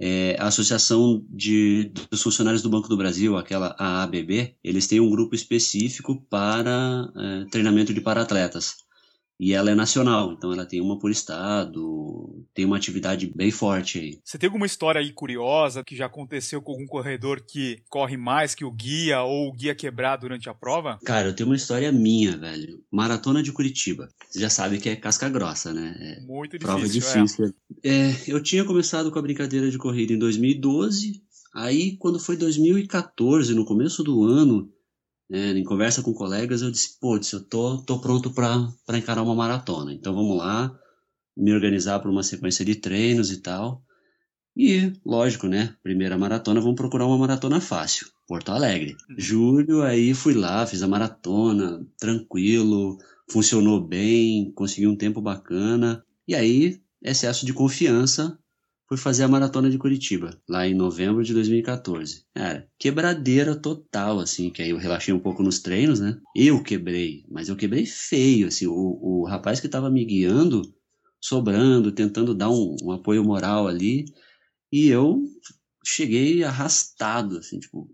é, 0.00 0.34
a 0.38 0.46
Associação 0.46 1.22
de, 1.28 1.92
dos 2.10 2.22
Funcionários 2.22 2.62
do 2.62 2.70
Banco 2.70 2.88
do 2.88 2.96
Brasil, 2.96 3.36
aquela 3.36 3.76
AABB, 3.78 4.56
eles 4.64 4.86
têm 4.86 4.98
um 4.98 5.10
grupo 5.10 5.34
específico 5.34 6.20
para 6.30 7.12
é, 7.14 7.44
treinamento 7.50 7.92
de 7.92 8.00
paratletas 8.00 8.76
e 9.40 9.54
ela 9.54 9.70
é 9.70 9.74
nacional, 9.74 10.32
então 10.32 10.52
ela 10.52 10.66
tem 10.66 10.82
uma 10.82 10.98
por 10.98 11.10
estado, 11.10 12.44
tem 12.52 12.66
uma 12.66 12.76
atividade 12.76 13.26
bem 13.34 13.50
forte 13.50 13.98
aí. 13.98 14.18
Você 14.22 14.36
tem 14.36 14.46
alguma 14.48 14.66
história 14.66 15.00
aí 15.00 15.14
curiosa 15.14 15.82
que 15.82 15.96
já 15.96 16.04
aconteceu 16.04 16.60
com 16.60 16.72
algum 16.72 16.86
corredor 16.86 17.40
que 17.40 17.82
corre 17.88 18.18
mais 18.18 18.54
que 18.54 18.66
o 18.66 18.70
guia 18.70 19.22
ou 19.22 19.48
o 19.48 19.52
guia 19.52 19.74
quebrar 19.74 20.16
durante 20.16 20.50
a 20.50 20.52
prova? 20.52 20.98
Cara, 21.06 21.28
eu 21.28 21.34
tenho 21.34 21.48
uma 21.48 21.56
história 21.56 21.90
minha, 21.90 22.36
velho. 22.36 22.84
Maratona 22.92 23.42
de 23.42 23.50
Curitiba. 23.50 24.10
Você 24.28 24.40
já 24.40 24.50
sabe 24.50 24.76
que 24.76 24.90
é 24.90 24.94
casca 24.94 25.26
grossa, 25.30 25.72
né? 25.72 25.96
É 25.98 26.20
Muito 26.20 26.58
difícil. 26.58 26.76
Prova 26.76 26.86
difícil. 26.86 27.54
É. 27.82 28.10
é, 28.10 28.16
eu 28.28 28.42
tinha 28.42 28.62
começado 28.62 29.10
com 29.10 29.18
a 29.18 29.22
brincadeira 29.22 29.70
de 29.70 29.78
corrida 29.78 30.12
em 30.12 30.18
2012. 30.18 31.22
Aí, 31.54 31.96
quando 31.96 32.20
foi 32.20 32.36
2014, 32.36 33.54
no 33.54 33.64
começo 33.64 34.04
do 34.04 34.22
ano, 34.22 34.70
né, 35.30 35.52
em 35.52 35.62
conversa 35.62 36.02
com 36.02 36.12
colegas, 36.12 36.60
eu 36.60 36.72
disse, 36.72 36.98
putz, 37.00 37.30
eu 37.30 37.40
tô, 37.44 37.78
tô 37.78 38.00
pronto 38.00 38.32
para 38.32 38.98
encarar 38.98 39.22
uma 39.22 39.34
maratona. 39.34 39.92
Então 39.92 40.12
vamos 40.12 40.36
lá, 40.36 40.76
me 41.36 41.54
organizar 41.54 42.00
para 42.00 42.10
uma 42.10 42.24
sequência 42.24 42.64
de 42.64 42.74
treinos 42.74 43.30
e 43.30 43.36
tal. 43.36 43.80
E, 44.56 44.92
lógico, 45.06 45.46
né? 45.46 45.76
Primeira 45.84 46.18
maratona, 46.18 46.60
vamos 46.60 46.74
procurar 46.74 47.06
uma 47.06 47.16
maratona 47.16 47.60
fácil. 47.60 48.08
Porto 48.26 48.50
Alegre. 48.50 48.96
Uhum. 49.08 49.14
Julho, 49.16 49.82
aí 49.82 50.12
fui 50.14 50.34
lá, 50.34 50.66
fiz 50.66 50.82
a 50.82 50.88
maratona, 50.88 51.86
tranquilo, 51.96 52.98
funcionou 53.30 53.80
bem, 53.80 54.50
consegui 54.52 54.88
um 54.88 54.96
tempo 54.96 55.20
bacana. 55.20 56.04
E 56.26 56.34
aí, 56.34 56.80
excesso 57.00 57.46
de 57.46 57.52
confiança, 57.52 58.36
fui 58.90 58.98
fazer 58.98 59.22
a 59.22 59.28
maratona 59.28 59.70
de 59.70 59.78
Curitiba, 59.78 60.36
lá 60.48 60.66
em 60.66 60.74
novembro 60.74 61.22
de 61.22 61.32
2014. 61.32 62.24
Cara, 62.34 62.68
quebradeira 62.76 63.54
total, 63.54 64.18
assim, 64.18 64.50
que 64.50 64.60
aí 64.60 64.70
eu 64.70 64.78
relaxei 64.78 65.14
um 65.14 65.20
pouco 65.20 65.44
nos 65.44 65.60
treinos, 65.60 66.00
né? 66.00 66.20
Eu 66.34 66.60
quebrei, 66.60 67.24
mas 67.30 67.48
eu 67.48 67.54
quebrei 67.54 67.86
feio, 67.86 68.48
assim, 68.48 68.66
o, 68.66 68.98
o 69.00 69.24
rapaz 69.24 69.60
que 69.60 69.66
estava 69.66 69.88
me 69.88 70.04
guiando, 70.04 70.62
sobrando, 71.20 71.92
tentando 71.92 72.34
dar 72.34 72.50
um, 72.50 72.74
um 72.82 72.90
apoio 72.90 73.22
moral 73.22 73.68
ali, 73.68 74.06
e 74.72 74.88
eu 74.88 75.22
cheguei 75.86 76.42
arrastado, 76.42 77.38
assim, 77.38 77.60
tipo, 77.60 77.88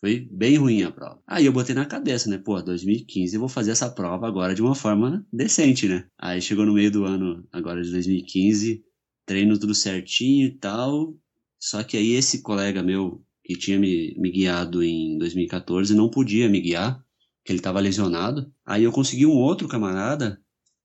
foi 0.00 0.26
bem 0.32 0.56
ruim 0.56 0.82
a 0.82 0.90
prova. 0.90 1.22
Aí 1.26 1.44
eu 1.44 1.52
botei 1.52 1.74
na 1.74 1.84
cabeça, 1.84 2.30
né? 2.30 2.38
Pô, 2.38 2.60
2015 2.62 3.34
eu 3.34 3.40
vou 3.40 3.50
fazer 3.50 3.72
essa 3.72 3.90
prova 3.90 4.26
agora 4.26 4.54
de 4.54 4.62
uma 4.62 4.74
forma 4.74 5.26
decente, 5.30 5.86
né? 5.86 6.06
Aí 6.18 6.40
chegou 6.40 6.64
no 6.64 6.72
meio 6.72 6.90
do 6.90 7.04
ano, 7.04 7.46
agora 7.52 7.82
de 7.82 7.90
2015, 7.90 8.82
treino 9.26 9.58
tudo 9.58 9.74
certinho 9.74 10.46
e 10.48 10.58
tal. 10.58 11.14
Só 11.58 11.82
que 11.82 11.96
aí 11.96 12.12
esse 12.12 12.42
colega 12.42 12.82
meu 12.82 13.24
que 13.44 13.56
tinha 13.56 13.78
me, 13.78 14.14
me 14.18 14.30
guiado 14.30 14.82
em 14.82 15.18
2014 15.18 15.94
não 15.94 16.08
podia 16.08 16.48
me 16.48 16.60
guiar, 16.60 17.02
que 17.44 17.52
ele 17.52 17.58
estava 17.58 17.80
lesionado. 17.80 18.52
Aí 18.64 18.84
eu 18.84 18.92
consegui 18.92 19.26
um 19.26 19.36
outro 19.36 19.68
camarada 19.68 20.40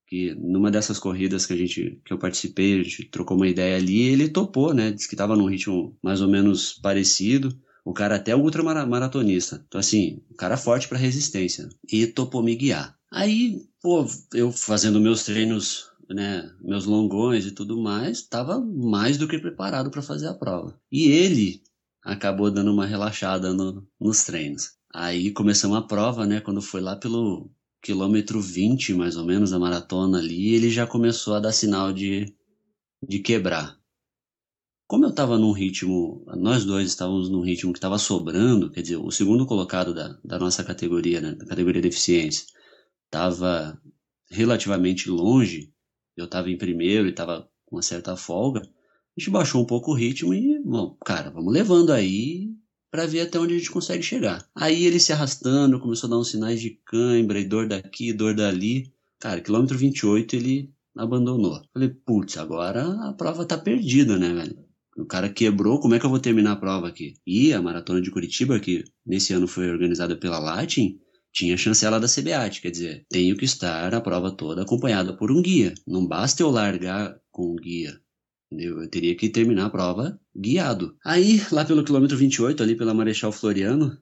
que 0.07 0.33
numa 0.35 0.71
dessas 0.71 0.97
corridas 0.97 1.45
que 1.45 1.53
a 1.53 1.57
gente 1.57 2.01
que 2.05 2.13
eu 2.13 2.17
participei, 2.17 2.79
a 2.79 2.83
gente 2.83 3.09
trocou 3.09 3.35
uma 3.35 3.47
ideia 3.47 3.75
ali, 3.75 4.01
ele 4.01 4.29
topou, 4.29 4.73
né? 4.73 4.91
Disse 4.91 5.07
que 5.07 5.15
estava 5.15 5.35
num 5.35 5.49
ritmo 5.49 5.97
mais 6.01 6.21
ou 6.21 6.29
menos 6.29 6.73
parecido. 6.73 7.57
O 7.83 7.93
cara 7.93 8.15
até 8.15 8.31
é 8.31 8.35
ultramaratonista. 8.35 9.63
Então 9.67 9.79
assim, 9.79 10.21
o 10.29 10.35
cara 10.35 10.57
forte 10.57 10.87
para 10.87 10.97
resistência 10.97 11.67
e 11.91 12.07
topou 12.07 12.41
me 12.41 12.55
guiar. 12.55 12.97
Aí, 13.11 13.61
pô, 13.81 14.05
eu 14.33 14.51
fazendo 14.51 14.99
meus 14.99 15.23
treinos 15.23 15.89
né, 16.09 16.49
meus 16.61 16.85
longões 16.85 17.45
e 17.45 17.51
tudo 17.51 17.81
mais, 17.81 18.19
estava 18.19 18.59
mais 18.59 19.17
do 19.17 19.27
que 19.27 19.39
preparado 19.39 19.91
para 19.91 20.01
fazer 20.01 20.27
a 20.27 20.33
prova. 20.33 20.79
E 20.91 21.07
ele 21.07 21.61
acabou 22.03 22.49
dando 22.49 22.71
uma 22.71 22.85
relaxada 22.85 23.53
no, 23.53 23.85
nos 23.99 24.23
treinos. 24.23 24.71
Aí 24.93 25.31
começamos 25.31 25.77
a 25.77 25.81
prova, 25.81 26.25
né, 26.25 26.39
quando 26.39 26.61
foi 26.61 26.81
lá 26.81 26.95
pelo 26.95 27.51
quilômetro 27.81 28.41
20, 28.41 28.93
mais 28.93 29.17
ou 29.17 29.25
menos, 29.25 29.51
da 29.51 29.59
maratona 29.59 30.19
ali, 30.19 30.53
ele 30.53 30.69
já 30.69 30.87
começou 30.87 31.35
a 31.35 31.39
dar 31.39 31.51
sinal 31.51 31.93
de, 31.93 32.33
de 33.07 33.19
quebrar. 33.19 33.77
Como 34.87 35.05
eu 35.05 35.09
estava 35.09 35.37
num 35.37 35.51
ritmo, 35.51 36.23
nós 36.37 36.63
dois 36.63 36.87
estávamos 36.87 37.29
num 37.29 37.41
ritmo 37.41 37.73
que 37.73 37.77
estava 37.77 37.97
sobrando, 37.97 38.71
quer 38.71 38.81
dizer, 38.81 38.95
o 38.95 39.11
segundo 39.11 39.45
colocado 39.45 39.93
da, 39.93 40.17
da 40.23 40.39
nossa 40.39 40.63
categoria, 40.63 41.19
né, 41.19 41.33
da 41.33 41.45
categoria 41.45 41.81
de 41.81 41.89
eficiência, 41.89 42.45
estava 43.05 43.79
relativamente 44.29 45.09
longe, 45.09 45.73
eu 46.19 46.25
estava 46.25 46.49
em 46.49 46.57
primeiro 46.57 47.07
e 47.07 47.11
estava 47.11 47.47
com 47.65 47.75
uma 47.75 47.81
certa 47.81 48.15
folga, 48.15 48.61
a 48.61 49.19
gente 49.19 49.29
baixou 49.29 49.61
um 49.61 49.65
pouco 49.65 49.91
o 49.91 49.95
ritmo 49.95 50.33
e, 50.33 50.59
bom, 50.63 50.95
cara, 51.03 51.29
vamos 51.29 51.51
levando 51.51 51.91
aí 51.91 52.51
para 52.91 53.05
ver 53.05 53.21
até 53.21 53.39
onde 53.39 53.55
a 53.55 53.57
gente 53.57 53.71
consegue 53.71 54.03
chegar. 54.03 54.47
Aí 54.55 54.85
ele 54.85 54.99
se 54.99 55.11
arrastando, 55.11 55.79
começou 55.79 56.07
a 56.07 56.11
dar 56.11 56.19
uns 56.19 56.29
sinais 56.29 56.61
de 56.61 56.79
cãibra 56.85 57.39
e 57.39 57.45
dor 57.45 57.67
daqui, 57.67 58.13
dor 58.13 58.33
dali. 58.33 58.91
Cara, 59.19 59.41
quilômetro 59.41 59.77
28 59.77 60.35
ele 60.35 60.71
abandonou. 60.95 61.61
Falei, 61.73 61.89
putz, 61.89 62.37
agora 62.37 62.87
a 63.07 63.13
prova 63.13 63.45
tá 63.45 63.57
perdida, 63.57 64.17
né, 64.17 64.33
velho? 64.33 64.57
O 64.97 65.05
cara 65.05 65.29
quebrou, 65.29 65.79
como 65.79 65.93
é 65.93 65.99
que 65.99 66.05
eu 66.05 66.09
vou 66.09 66.19
terminar 66.19 66.53
a 66.53 66.55
prova 66.55 66.87
aqui? 66.87 67.13
E 67.25 67.53
a 67.53 67.61
maratona 67.61 68.01
de 68.01 68.09
Curitiba, 68.09 68.59
que 68.59 68.83
nesse 69.05 69.31
ano 69.31 69.47
foi 69.47 69.69
organizada 69.69 70.15
pela 70.15 70.39
Latin, 70.39 70.99
tinha 71.33 71.57
chancela 71.57 71.99
da 71.99 72.07
CBAT, 72.07 72.61
quer 72.61 72.71
dizer, 72.71 73.05
tenho 73.09 73.37
que 73.37 73.45
estar 73.45 73.93
a 73.93 74.01
prova 74.01 74.31
toda 74.31 74.63
acompanhada 74.63 75.15
por 75.15 75.31
um 75.31 75.41
guia. 75.41 75.73
Não 75.85 76.05
basta 76.05 76.41
eu 76.41 76.49
largar 76.49 77.19
com 77.31 77.53
um 77.53 77.55
guia. 77.55 77.99
Entendeu? 78.51 78.81
Eu 78.81 78.89
teria 78.89 79.15
que 79.15 79.29
terminar 79.29 79.65
a 79.65 79.69
prova 79.69 80.19
guiado. 80.35 80.97
Aí, 81.05 81.41
lá 81.51 81.65
pelo 81.65 81.83
quilômetro 81.83 82.17
28, 82.17 82.63
ali 82.63 82.75
pela 82.75 82.93
Marechal 82.93 83.31
Floriano, 83.31 83.97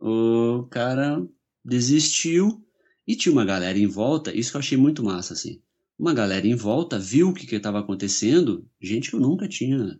o 0.00 0.66
cara 0.70 1.24
desistiu 1.64 2.62
e 3.06 3.14
tinha 3.14 3.32
uma 3.32 3.44
galera 3.44 3.78
em 3.78 3.86
volta, 3.86 4.36
isso 4.36 4.50
que 4.50 4.56
eu 4.56 4.60
achei 4.60 4.76
muito 4.76 5.04
massa, 5.04 5.34
assim. 5.34 5.62
Uma 5.98 6.12
galera 6.12 6.46
em 6.46 6.54
volta 6.54 6.98
viu 6.98 7.28
o 7.28 7.32
que 7.32 7.54
estava 7.54 7.78
acontecendo, 7.78 8.68
gente 8.80 9.10
que 9.10 9.16
eu 9.16 9.20
nunca 9.20 9.48
tinha 9.48 9.98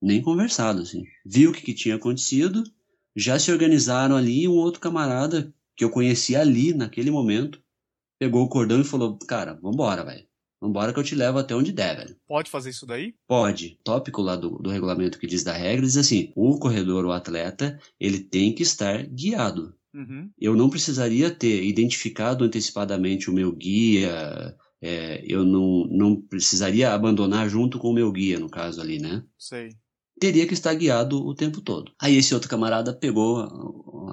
nem 0.00 0.20
conversado, 0.22 0.82
assim. 0.82 1.04
Viu 1.24 1.50
o 1.50 1.52
que, 1.52 1.62
que 1.62 1.74
tinha 1.74 1.96
acontecido, 1.96 2.64
já 3.14 3.38
se 3.38 3.52
organizaram 3.52 4.16
ali, 4.16 4.48
um 4.48 4.52
outro 4.52 4.80
camarada 4.80 5.54
que 5.76 5.84
eu 5.84 5.90
conheci 5.90 6.34
ali, 6.34 6.72
naquele 6.72 7.10
momento, 7.10 7.62
pegou 8.18 8.42
o 8.42 8.48
cordão 8.48 8.80
e 8.80 8.84
falou: 8.84 9.18
Cara, 9.28 9.54
vambora, 9.54 10.04
velho. 10.04 10.26
Vambora 10.60 10.92
que 10.92 10.98
eu 10.98 11.04
te 11.04 11.14
levo 11.14 11.38
até 11.38 11.54
onde 11.54 11.70
der, 11.70 11.96
velho. 11.96 12.16
Pode 12.26 12.50
fazer 12.50 12.70
isso 12.70 12.86
daí? 12.86 13.14
Pode. 13.28 13.78
Tópico 13.84 14.22
lá 14.22 14.36
do, 14.36 14.58
do 14.58 14.70
regulamento 14.70 15.18
que 15.18 15.26
diz 15.26 15.44
da 15.44 15.52
regra 15.52 15.84
diz 15.84 15.96
assim: 15.96 16.32
o 16.34 16.58
corredor, 16.58 17.04
o 17.04 17.12
atleta, 17.12 17.78
ele 18.00 18.20
tem 18.20 18.54
que 18.54 18.62
estar 18.62 19.06
guiado. 19.06 19.74
Uhum. 19.94 20.30
Eu 20.38 20.56
não 20.56 20.70
precisaria 20.70 21.30
ter 21.30 21.62
identificado 21.64 22.44
antecipadamente 22.44 23.30
o 23.30 23.32
meu 23.32 23.52
guia, 23.52 24.54
é, 24.80 25.22
eu 25.26 25.44
não, 25.44 25.86
não 25.90 26.20
precisaria 26.20 26.92
abandonar 26.92 27.48
junto 27.48 27.78
com 27.78 27.88
o 27.88 27.94
meu 27.94 28.12
guia, 28.12 28.38
no 28.38 28.48
caso 28.48 28.80
ali, 28.80 28.98
né? 28.98 29.24
Sei 29.38 29.70
teria 30.18 30.46
que 30.46 30.54
estar 30.54 30.74
guiado 30.74 31.24
o 31.24 31.34
tempo 31.34 31.60
todo. 31.60 31.92
Aí 31.98 32.16
esse 32.16 32.34
outro 32.34 32.48
camarada 32.48 32.92
pegou 32.92 33.38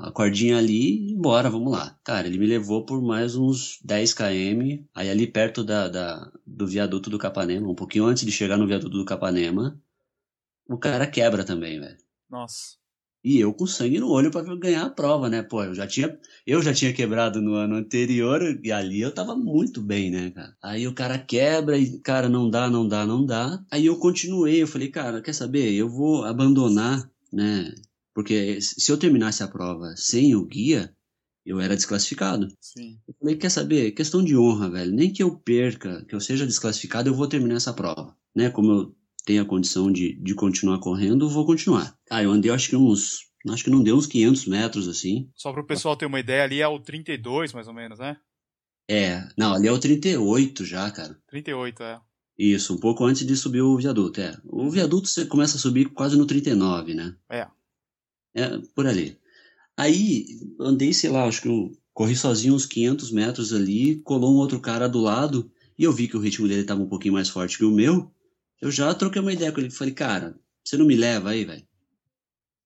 a 0.02 0.12
cordinha 0.12 0.58
ali 0.58 1.12
e 1.12 1.16
bora, 1.16 1.50
vamos 1.50 1.72
lá. 1.72 1.98
Cara, 2.04 2.28
ele 2.28 2.38
me 2.38 2.46
levou 2.46 2.86
por 2.86 3.02
mais 3.02 3.36
uns 3.36 3.80
10 3.84 4.14
km, 4.14 4.84
aí 4.94 5.10
ali 5.10 5.28
perto 5.28 5.64
da, 5.64 5.88
da, 5.88 6.32
do 6.46 6.68
viaduto 6.68 7.10
do 7.10 7.18
Capanema, 7.18 7.70
um 7.70 7.76
pouquinho 7.76 8.06
antes 8.06 8.26
de 8.26 8.32
chegar 8.32 8.58
no 8.58 8.68
viaduto 8.68 8.98
do 8.98 9.06
Capanema, 9.06 9.80
o 10.68 10.78
cara 10.78 11.08
quebra 11.08 11.44
também, 11.44 11.80
velho. 11.80 11.98
Nossa. 12.30 12.83
E 13.24 13.40
eu 13.40 13.54
com 13.54 13.66
sangue 13.66 14.00
no 14.00 14.10
olho 14.10 14.30
para 14.30 14.56
ganhar 14.56 14.84
a 14.84 14.90
prova, 14.90 15.30
né? 15.30 15.42
Pô, 15.42 15.64
eu 15.64 15.74
já 15.74 15.88
tinha, 15.88 16.20
eu 16.46 16.62
já 16.62 16.74
tinha 16.74 16.92
quebrado 16.92 17.42
no 17.42 17.54
ano 17.54 17.76
anterior 17.76 18.42
e 18.62 18.72
ali 18.72 19.00
eu 19.00 19.14
tava 19.14 19.34
muito 19.34 19.82
bem, 19.82 20.12
né, 20.12 20.32
cara? 20.32 20.58
Aí 20.62 20.86
o 20.86 20.94
cara 20.94 21.18
quebra 21.18 21.78
e, 21.78 22.00
cara, 22.00 22.28
não 22.28 22.50
dá, 22.50 22.70
não 22.70 22.86
dá, 22.86 23.06
não 23.06 23.26
dá. 23.26 23.64
Aí 23.72 23.86
eu 23.86 23.98
continuei, 23.98 24.62
eu 24.62 24.68
falei, 24.68 24.90
cara, 24.90 25.22
quer 25.22 25.34
saber? 25.34 25.72
Eu 25.74 25.88
vou 25.90 26.26
abandonar, 26.26 27.10
né? 27.32 27.74
Porque 28.14 28.60
se 28.62 28.92
eu 28.92 28.98
terminasse 28.98 29.42
a 29.42 29.48
prova 29.48 29.96
sem 29.96 30.36
o 30.36 30.46
guia, 30.46 30.94
eu 31.46 31.60
era 31.60 31.76
desclassificado. 31.76 32.48
Sim. 32.60 33.00
Eu 33.08 33.14
falei, 33.20 33.38
quer 33.38 33.50
saber? 33.50 33.92
Questão 33.92 34.24
de 34.24 34.38
honra, 34.38 34.70
velho. 34.70 34.92
Nem 34.92 35.12
que 35.12 35.24
eu 35.24 35.36
perca, 35.38 36.04
que 36.06 36.14
eu 36.14 36.20
seja 36.20 36.46
desclassificado, 36.46 37.10
eu 37.10 37.16
vou 37.16 37.28
terminar 37.28 37.56
essa 37.56 37.74
prova. 37.74 38.16
Né? 38.36 38.50
Como 38.50 38.72
eu 38.72 38.96
tem 39.26 39.40
a 39.40 39.46
condição 39.46 39.92
de, 39.92 40.14
de 40.22 40.36
continuar 40.36 40.80
correndo, 40.80 41.30
vou 41.30 41.46
continuar. 41.46 41.98
Ah, 42.10 42.24
eu 42.24 42.32
andei 42.32 42.52
acho 42.52 42.70
que 42.70 42.76
uns. 42.76 43.32
Acho 43.50 43.64
que 43.66 43.70
não 43.70 43.84
deu 43.84 43.98
uns 43.98 44.08
500 44.08 44.46
metros 44.48 44.88
assim. 44.88 45.30
Só 45.36 45.52
para 45.52 45.62
o 45.62 45.68
pessoal 45.68 45.98
ter 45.98 46.06
uma 46.06 46.20
ideia, 46.20 46.44
ali 46.44 46.62
é 46.62 46.68
o 46.68 46.80
32 46.80 47.52
mais 47.52 47.68
ou 47.68 47.74
menos, 47.74 48.00
né? 48.00 48.18
É, 48.90 49.28
não, 49.38 49.54
ali 49.54 49.68
é 49.68 49.72
o 49.72 49.80
38 49.80 50.66
já, 50.66 50.90
cara. 50.92 51.18
38, 51.28 51.84
é. 51.84 52.02
Isso, 52.38 52.74
um 52.74 52.78
pouco 52.78 53.06
antes 53.06 53.26
de 53.26 53.36
subir 53.36 53.62
o 53.62 53.78
viaduto, 53.78 54.20
é. 54.22 54.38
O 54.46 54.70
viaduto 54.70 55.08
você 55.08 55.26
começa 55.26 55.58
a 55.58 55.60
subir 55.60 55.90
quase 55.90 56.18
no 56.18 56.26
39, 56.26 56.94
né? 56.94 57.16
É. 57.30 57.48
É, 58.34 58.58
por 58.74 58.88
ali. 58.88 59.18
Aí, 59.78 60.26
andei, 60.60 60.94
sei 60.94 61.10
lá, 61.10 61.26
acho 61.26 61.42
que 61.42 61.48
eu 61.48 61.72
corri 61.94 62.16
sozinho 62.16 62.56
uns 62.56 62.66
500 62.66 63.12
metros 63.12 63.54
ali, 63.54 63.98
colou 63.98 64.34
um 64.34 64.38
outro 64.38 64.60
cara 64.60 64.88
do 64.88 65.00
lado, 65.00 65.52
e 65.78 65.84
eu 65.84 65.92
vi 65.92 66.08
que 66.08 66.18
o 66.18 66.20
ritmo 66.20 66.48
dele 66.48 66.62
estava 66.62 66.82
um 66.82 66.90
pouquinho 66.90 67.14
mais 67.14 67.30
forte 67.30 67.58
que 67.58 67.66
o 67.66 67.72
meu, 67.72 68.12
eu 68.64 68.72
já 68.72 68.94
troquei 68.94 69.22
uma 69.22 69.34
ideia 69.34 69.52
com 69.52 69.60
ele. 69.60 69.70
Falei, 69.70 69.94
cara, 69.94 70.36
você 70.64 70.78
não 70.78 70.86
me 70.86 70.96
leva 70.96 71.32
aí, 71.32 71.44
velho? 71.44 71.68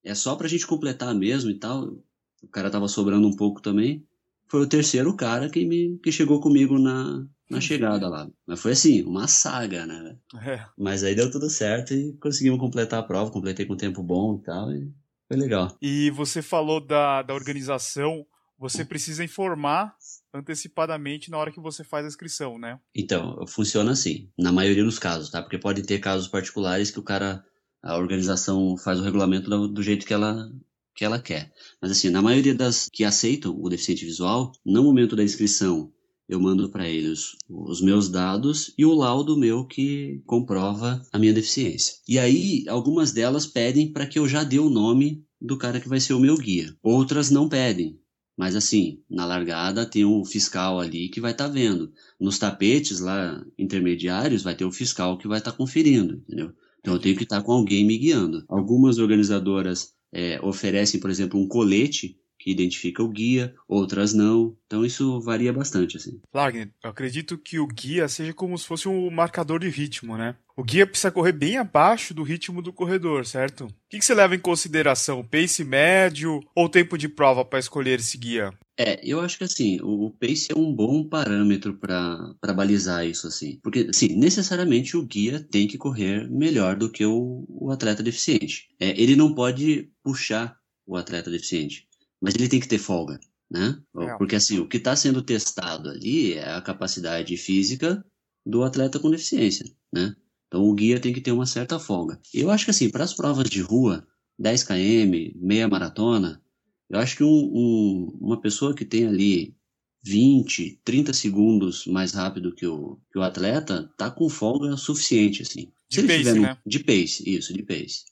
É 0.04 0.14
só 0.14 0.36
pra 0.36 0.48
gente 0.48 0.68
completar 0.68 1.14
mesmo 1.16 1.50
e 1.50 1.56
tal. 1.56 1.98
O 2.44 2.48
cara 2.48 2.70
tava 2.70 2.88
sobrando 2.88 3.28
um 3.28 3.36
pouco 3.36 3.60
também. 3.60 4.06
Foi 4.48 4.62
o 4.62 4.68
terceiro 4.68 5.16
cara 5.16 5.50
que, 5.50 5.66
me, 5.66 5.98
que 5.98 6.12
chegou 6.12 6.40
comigo 6.40 6.78
na, 6.78 7.26
na 7.50 7.60
chegada 7.60 8.08
lá. 8.08 8.30
Mas 8.46 8.62
foi 8.62 8.74
assim, 8.74 9.02
uma 9.02 9.28
saga, 9.28 9.88
né? 9.88 10.16
É. 10.46 10.64
Mas 10.78 11.04
aí 11.04 11.16
deu 11.16 11.32
tudo 11.32 11.50
certo 11.50 11.96
e 11.96 12.14
conseguimos 12.22 12.60
completar 12.60 13.00
a 13.00 13.04
prova. 13.04 13.32
Completei 13.32 13.66
com 13.66 13.76
tempo 13.76 14.04
bom 14.04 14.38
e 14.40 14.46
tal. 14.46 14.72
E 14.72 14.94
foi 15.28 15.36
legal. 15.36 15.76
E 15.82 16.12
você 16.12 16.44
falou 16.44 16.80
da, 16.80 17.24
da 17.24 17.34
organização. 17.34 18.24
Você 18.60 18.84
precisa 18.84 19.24
informar 19.24 19.96
antecipadamente 20.34 21.30
na 21.30 21.38
hora 21.38 21.52
que 21.52 21.60
você 21.60 21.84
faz 21.84 22.06
a 22.06 22.08
inscrição, 22.08 22.58
né? 22.58 22.80
Então, 22.94 23.46
funciona 23.48 23.92
assim, 23.92 24.30
na 24.38 24.52
maioria 24.52 24.84
dos 24.84 24.98
casos, 24.98 25.30
tá? 25.30 25.42
Porque 25.42 25.58
pode 25.58 25.84
ter 25.84 26.00
casos 26.00 26.28
particulares 26.28 26.90
que 26.90 27.00
o 27.00 27.04
cara, 27.04 27.44
a 27.84 27.98
organização 27.98 28.76
faz 28.78 29.00
o 29.00 29.04
regulamento 29.04 29.50
do, 29.50 29.68
do 29.68 29.84
jeito 29.84 30.06
que 30.06 30.14
ela 30.14 30.52
que 30.96 31.06
ela 31.06 31.22
quer. 31.22 31.54
Mas 31.80 31.92
assim, 31.92 32.10
na 32.10 32.24
maioria 32.24 32.56
das 32.56 32.90
que 32.92 33.04
aceitam 33.04 33.56
o 33.56 33.70
deficiente 33.70 34.04
visual, 34.04 34.52
no 34.66 34.84
momento 34.84 35.16
da 35.16 35.24
inscrição, 35.24 35.94
eu 36.28 36.40
mando 36.40 36.70
para 36.70 36.90
eles 36.90 37.36
os 37.48 37.82
meus 37.82 38.10
dados 38.10 38.74
e 38.76 38.84
o 38.84 38.94
laudo 38.94 39.38
meu 39.38 39.64
que 39.64 40.22
comprova 40.26 41.02
a 41.14 41.20
minha 41.20 41.34
deficiência. 41.34 41.98
E 42.08 42.18
aí, 42.18 42.66
algumas 42.68 43.12
delas 43.12 43.46
pedem 43.46 43.94
para 43.94 44.08
que 44.08 44.18
eu 44.18 44.28
já 44.28 44.44
dê 44.44 44.58
o 44.58 44.72
nome 44.72 45.24
do 45.40 45.56
cara 45.56 45.80
que 45.80 45.88
vai 45.88 46.00
ser 46.00 46.14
o 46.14 46.20
meu 46.20 46.36
guia. 46.36 46.76
Outras 46.82 47.30
não 47.30 47.48
pedem. 47.48 47.98
Mas 48.38 48.56
assim, 48.56 49.02
na 49.10 49.26
largada 49.26 49.84
tem 49.84 50.06
um 50.06 50.24
fiscal 50.24 50.80
ali 50.80 51.10
que 51.10 51.20
vai 51.20 51.32
estar 51.32 51.48
tá 51.48 51.52
vendo. 51.52 51.92
Nos 52.20 52.38
tapetes 52.38 53.00
lá 53.00 53.44
intermediários 53.58 54.44
vai 54.44 54.56
ter 54.56 54.64
o 54.64 54.72
fiscal 54.72 55.18
que 55.18 55.28
vai 55.28 55.40
estar 55.40 55.52
tá 55.52 55.58
conferindo, 55.58 56.14
entendeu? 56.28 56.54
Então 56.80 56.94
eu 56.94 57.00
tenho 57.00 57.18
que 57.18 57.24
estar 57.24 57.38
tá 57.38 57.44
com 57.44 57.52
alguém 57.52 57.84
me 57.84 57.98
guiando. 57.98 58.46
Algumas 58.48 59.00
organizadoras 59.00 59.92
é, 60.14 60.40
oferecem, 60.44 61.00
por 61.00 61.10
exemplo, 61.10 61.40
um 61.40 61.48
colete 61.48 62.16
identifica 62.52 63.04
o 63.04 63.10
guia, 63.10 63.54
outras 63.68 64.14
não. 64.14 64.56
Então 64.66 64.86
isso 64.86 65.20
varia 65.22 65.54
bastante, 65.54 65.98
assim. 65.98 66.20
Wagner, 66.32 66.72
eu 66.84 66.90
acredito 66.90 67.38
que 67.38 67.60
o 67.60 67.68
guia 67.68 68.08
seja 68.08 68.34
como 68.34 68.58
se 68.58 68.66
fosse 68.66 68.88
um 68.88 69.10
marcador 69.10 69.60
de 69.60 69.70
ritmo, 69.70 70.18
né? 70.18 70.36
O 70.56 70.64
guia 70.64 70.88
precisa 70.88 71.12
correr 71.12 71.34
bem 71.34 71.58
abaixo 71.58 72.16
do 72.16 72.24
ritmo 72.24 72.64
do 72.64 72.74
corredor, 72.74 73.26
certo? 73.28 73.66
O 73.66 73.74
que, 73.88 74.00
que 74.00 74.06
você 74.06 74.16
leva 74.16 74.36
em 74.36 74.40
consideração? 74.40 75.24
Pace 75.24 75.64
médio 75.64 76.42
ou 76.56 76.68
tempo 76.68 76.98
de 76.98 77.08
prova 77.08 77.46
para 77.46 77.60
escolher 77.60 78.00
esse 78.00 78.18
guia? 78.18 78.52
É, 78.76 79.00
eu 79.04 79.20
acho 79.20 79.38
que 79.38 79.44
assim, 79.44 79.80
o 79.82 80.12
pace 80.20 80.52
é 80.52 80.58
um 80.58 80.74
bom 80.74 81.04
parâmetro 81.04 81.78
para 81.78 82.54
balizar 82.56 83.06
isso, 83.06 83.28
assim. 83.28 83.60
Porque, 83.62 83.88
assim, 83.90 84.16
necessariamente 84.16 84.98
o 84.98 85.06
guia 85.06 85.40
tem 85.40 85.68
que 85.68 85.78
correr 85.78 86.30
melhor 86.30 86.76
do 86.76 86.92
que 86.92 87.06
o, 87.06 87.46
o 87.48 87.72
atleta 87.72 88.02
deficiente. 88.02 88.68
É, 88.80 89.00
ele 89.00 89.16
não 89.16 89.36
pode 89.36 89.92
puxar 90.04 90.58
o 90.88 90.96
atleta 90.96 91.30
deficiente 91.30 91.87
mas 92.22 92.36
ele 92.36 92.50
tem 92.50 92.60
que 92.60 92.68
ter 92.68 92.78
folga, 92.78 93.20
né? 93.50 93.80
É. 93.98 94.18
Porque 94.18 94.36
assim, 94.36 94.60
o 94.60 94.68
que 94.68 94.78
está 94.78 94.96
sendo 94.96 95.22
testado 95.22 95.90
ali 95.90 96.34
é 96.34 96.54
a 96.54 96.62
capacidade 96.62 97.36
física 97.38 98.04
do 98.46 98.64
atleta 98.64 99.00
com 99.00 99.12
deficiência, 99.12 99.66
né? 99.94 100.16
Então 100.48 100.64
o 100.64 100.74
guia 100.74 101.00
tem 101.00 101.14
que 101.14 101.22
ter 101.22 101.32
uma 101.32 101.46
certa 101.46 101.80
folga. 101.80 102.20
Eu 102.34 102.50
acho 102.50 102.66
que 102.66 102.72
assim, 102.72 102.90
para 102.90 103.04
as 103.04 103.14
provas 103.14 103.50
de 103.50 103.62
rua, 103.62 104.08
10 104.40 104.64
km, 104.64 105.36
meia 105.36 105.68
maratona, 105.68 106.42
eu 106.90 107.00
acho 107.00 107.18
que 107.18 107.24
um, 107.24 107.28
um, 107.30 108.18
uma 108.22 108.40
pessoa 108.40 108.74
que 108.74 108.86
tem 108.86 109.06
ali 109.06 109.58
20, 110.04 110.80
30 110.86 111.12
segundos 111.12 111.86
mais 111.86 112.14
rápido 112.14 112.56
que 112.56 112.66
o, 112.66 112.98
que 113.12 113.20
o 113.20 113.24
atleta, 113.24 113.92
tá 113.98 114.10
com 114.10 114.30
folga 114.30 114.78
suficiente, 114.78 115.42
assim. 115.42 115.72
Se 115.90 116.02
de 116.02 116.08
pace, 116.08 116.18
tiver 116.20 116.40
né? 116.40 116.58
De 116.66 116.80
pace, 116.80 117.30
isso, 117.30 117.54
de 117.54 117.64
pace. 117.64 118.06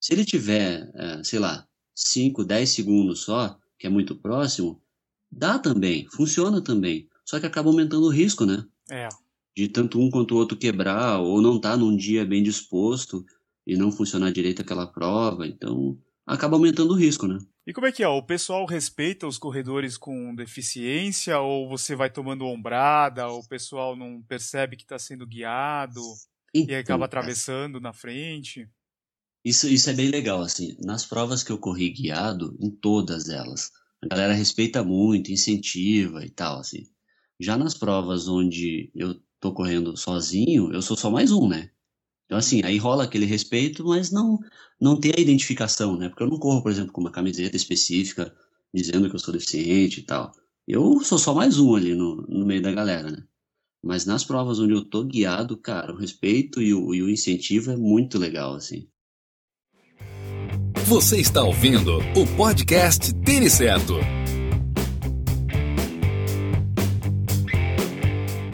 Se 0.00 0.12
ele 0.12 0.24
tiver, 0.24 0.90
é, 0.94 1.24
sei 1.24 1.38
lá, 1.38 1.66
5, 1.94 2.44
10 2.44 2.70
segundos 2.70 3.20
só, 3.20 3.58
que 3.78 3.86
é 3.86 3.90
muito 3.90 4.14
próximo, 4.14 4.80
dá 5.30 5.58
também, 5.58 6.06
funciona 6.10 6.60
também. 6.60 7.08
Só 7.24 7.40
que 7.40 7.46
acaba 7.46 7.68
aumentando 7.68 8.06
o 8.06 8.10
risco, 8.10 8.44
né? 8.44 8.64
É. 8.90 9.08
De 9.56 9.68
tanto 9.68 10.00
um 10.00 10.10
quanto 10.10 10.34
o 10.34 10.38
outro 10.38 10.56
quebrar, 10.56 11.20
ou 11.20 11.40
não 11.40 11.56
estar 11.56 11.72
tá 11.72 11.76
num 11.76 11.96
dia 11.96 12.24
bem 12.24 12.42
disposto 12.42 13.24
e 13.66 13.76
não 13.76 13.92
funcionar 13.92 14.32
direito 14.32 14.62
aquela 14.62 14.86
prova. 14.86 15.46
Então, 15.46 15.98
acaba 16.26 16.56
aumentando 16.56 16.92
o 16.92 16.96
risco, 16.96 17.26
né? 17.26 17.38
E 17.66 17.72
como 17.72 17.86
é 17.86 17.92
que 17.92 18.02
é? 18.02 18.08
O 18.08 18.22
pessoal 18.22 18.66
respeita 18.66 19.26
os 19.26 19.38
corredores 19.38 19.96
com 19.96 20.34
deficiência 20.34 21.38
ou 21.38 21.68
você 21.68 21.94
vai 21.94 22.10
tomando 22.10 22.44
ombrada, 22.44 23.28
ou 23.28 23.40
o 23.40 23.48
pessoal 23.48 23.94
não 23.94 24.20
percebe 24.22 24.76
que 24.76 24.82
está 24.82 24.98
sendo 24.98 25.26
guiado 25.26 26.00
então, 26.52 26.74
e 26.74 26.78
acaba 26.78 27.04
atravessando 27.04 27.80
na 27.80 27.92
frente? 27.92 28.68
Isso, 29.44 29.68
isso 29.68 29.90
é 29.90 29.92
bem 29.92 30.08
legal, 30.10 30.40
assim. 30.42 30.76
Nas 30.80 31.04
provas 31.06 31.42
que 31.42 31.50
eu 31.52 31.58
corri 31.58 31.90
guiado, 31.90 32.56
em 32.60 32.70
todas 32.70 33.28
elas, 33.28 33.70
a 34.02 34.08
galera 34.08 34.32
respeita 34.32 34.82
muito, 34.84 35.32
incentiva 35.32 36.24
e 36.24 36.30
tal, 36.30 36.58
assim. 36.60 36.84
Já 37.40 37.56
nas 37.56 37.74
provas 37.74 38.28
onde 38.28 38.90
eu 38.94 39.20
tô 39.40 39.52
correndo 39.52 39.96
sozinho, 39.96 40.72
eu 40.72 40.80
sou 40.82 40.96
só 40.96 41.10
mais 41.10 41.32
um, 41.32 41.48
né? 41.48 41.70
Então, 42.26 42.38
assim, 42.38 42.62
aí 42.64 42.78
rola 42.78 43.04
aquele 43.04 43.26
respeito, 43.26 43.84
mas 43.84 44.10
não, 44.10 44.38
não 44.80 44.98
tem 45.00 45.12
a 45.16 45.20
identificação, 45.20 45.96
né? 45.96 46.08
Porque 46.08 46.22
eu 46.24 46.30
não 46.30 46.38
corro, 46.38 46.62
por 46.62 46.72
exemplo, 46.72 46.92
com 46.92 47.00
uma 47.00 47.12
camiseta 47.12 47.56
específica 47.56 48.34
dizendo 48.74 49.08
que 49.10 49.16
eu 49.16 49.20
sou 49.20 49.32
deficiente 49.34 50.00
e 50.00 50.04
tal. 50.04 50.32
Eu 50.66 51.00
sou 51.04 51.18
só 51.18 51.34
mais 51.34 51.58
um 51.58 51.74
ali 51.76 51.94
no, 51.94 52.16
no 52.28 52.46
meio 52.46 52.62
da 52.62 52.72
galera, 52.72 53.10
né? 53.10 53.24
Mas 53.82 54.06
nas 54.06 54.24
provas 54.24 54.60
onde 54.60 54.74
eu 54.74 54.84
tô 54.84 55.04
guiado, 55.04 55.56
cara, 55.56 55.92
o 55.92 55.98
respeito 55.98 56.62
e 56.62 56.74
o, 56.74 56.94
e 56.94 57.02
o 57.02 57.10
incentivo 57.10 57.70
é 57.72 57.76
muito 57.76 58.18
legal, 58.18 58.54
assim. 58.54 58.88
Você 60.92 61.18
está 61.18 61.42
ouvindo 61.42 62.00
o 62.14 62.26
podcast 62.36 63.14
Tênis 63.24 63.54
Certo. 63.54 63.94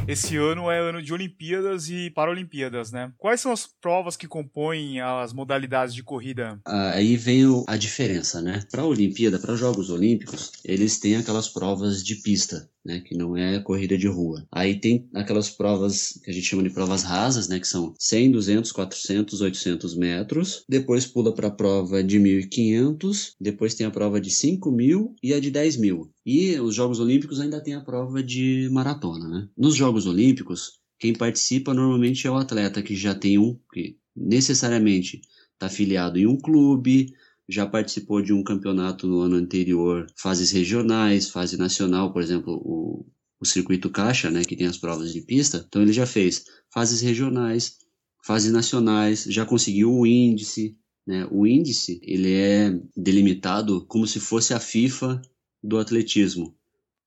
Esse 0.06 0.36
ano 0.36 0.70
é 0.70 0.78
ano 0.78 1.02
de 1.02 1.12
Olimpíadas 1.12 1.90
e 1.90 2.10
Paralimpíadas, 2.10 2.92
né? 2.92 3.12
Quais 3.18 3.40
são 3.40 3.50
as 3.50 3.66
provas 3.66 4.16
que 4.16 4.28
compõem 4.28 5.00
as 5.00 5.32
modalidades 5.32 5.92
de 5.92 6.04
corrida? 6.04 6.60
Ah, 6.64 6.92
aí 6.92 7.16
vem 7.16 7.42
a 7.66 7.76
diferença, 7.76 8.40
né? 8.40 8.62
Para 8.70 8.82
a 8.82 8.86
Olimpíada, 8.86 9.40
para 9.40 9.52
os 9.54 9.58
Jogos 9.58 9.90
Olímpicos, 9.90 10.52
eles 10.64 11.00
têm 11.00 11.16
aquelas 11.16 11.48
provas 11.48 12.04
de 12.04 12.14
pista, 12.14 12.70
né? 12.88 13.00
Que 13.00 13.14
não 13.14 13.36
é 13.36 13.60
corrida 13.60 13.98
de 13.98 14.08
rua. 14.08 14.46
Aí 14.50 14.80
tem 14.80 15.06
aquelas 15.14 15.50
provas 15.50 16.18
que 16.24 16.30
a 16.30 16.32
gente 16.32 16.46
chama 16.46 16.62
de 16.62 16.70
provas 16.70 17.02
rasas, 17.02 17.46
né? 17.46 17.60
Que 17.60 17.68
são 17.68 17.94
100, 17.98 18.32
200, 18.32 18.72
400, 18.72 19.40
800 19.42 19.94
metros. 19.94 20.64
Depois 20.66 21.06
pula 21.06 21.34
para 21.34 21.48
a 21.48 21.52
prova 21.52 22.02
de 22.02 22.18
1.500. 22.18 23.34
Depois 23.38 23.74
tem 23.74 23.86
a 23.86 23.90
prova 23.90 24.18
de 24.18 24.30
5.000 24.30 25.12
e 25.22 25.34
a 25.34 25.38
de 25.38 25.52
10.000. 25.52 26.08
E 26.24 26.58
os 26.58 26.74
Jogos 26.74 26.98
Olímpicos 26.98 27.40
ainda 27.40 27.60
tem 27.60 27.74
a 27.74 27.80
prova 27.80 28.22
de 28.22 28.68
maratona, 28.72 29.28
né? 29.28 29.48
Nos 29.56 29.76
Jogos 29.76 30.06
Olímpicos, 30.06 30.78
quem 30.98 31.12
participa 31.12 31.74
normalmente 31.74 32.26
é 32.26 32.30
o 32.30 32.36
atleta 32.36 32.82
que 32.82 32.96
já 32.96 33.14
tem 33.14 33.38
um, 33.38 33.58
que 33.72 33.98
necessariamente 34.16 35.20
está 35.52 35.66
afiliado 35.66 36.18
em 36.18 36.26
um 36.26 36.38
clube, 36.38 37.12
já 37.48 37.66
participou 37.66 38.20
de 38.20 38.32
um 38.32 38.42
campeonato 38.42 39.06
no 39.06 39.20
ano 39.20 39.36
anterior, 39.36 40.06
fases 40.16 40.50
regionais, 40.50 41.30
fase 41.30 41.56
nacional, 41.56 42.12
por 42.12 42.20
exemplo, 42.20 42.54
o, 42.54 43.06
o 43.40 43.46
circuito 43.46 43.88
caixa, 43.88 44.30
né, 44.30 44.44
que 44.44 44.56
tem 44.56 44.66
as 44.66 44.76
provas 44.76 45.12
de 45.12 45.22
pista. 45.22 45.64
Então 45.66 45.80
ele 45.80 45.92
já 45.92 46.06
fez 46.06 46.44
fases 46.72 47.00
regionais, 47.00 47.78
fases 48.24 48.52
nacionais, 48.52 49.24
já 49.24 49.46
conseguiu 49.46 49.92
o 49.92 50.06
índice, 50.06 50.76
né? 51.06 51.26
O 51.30 51.46
índice 51.46 51.98
ele 52.02 52.34
é 52.34 52.78
delimitado 52.94 53.86
como 53.86 54.06
se 54.06 54.20
fosse 54.20 54.52
a 54.52 54.60
FIFA 54.60 55.22
do 55.62 55.78
atletismo, 55.78 56.54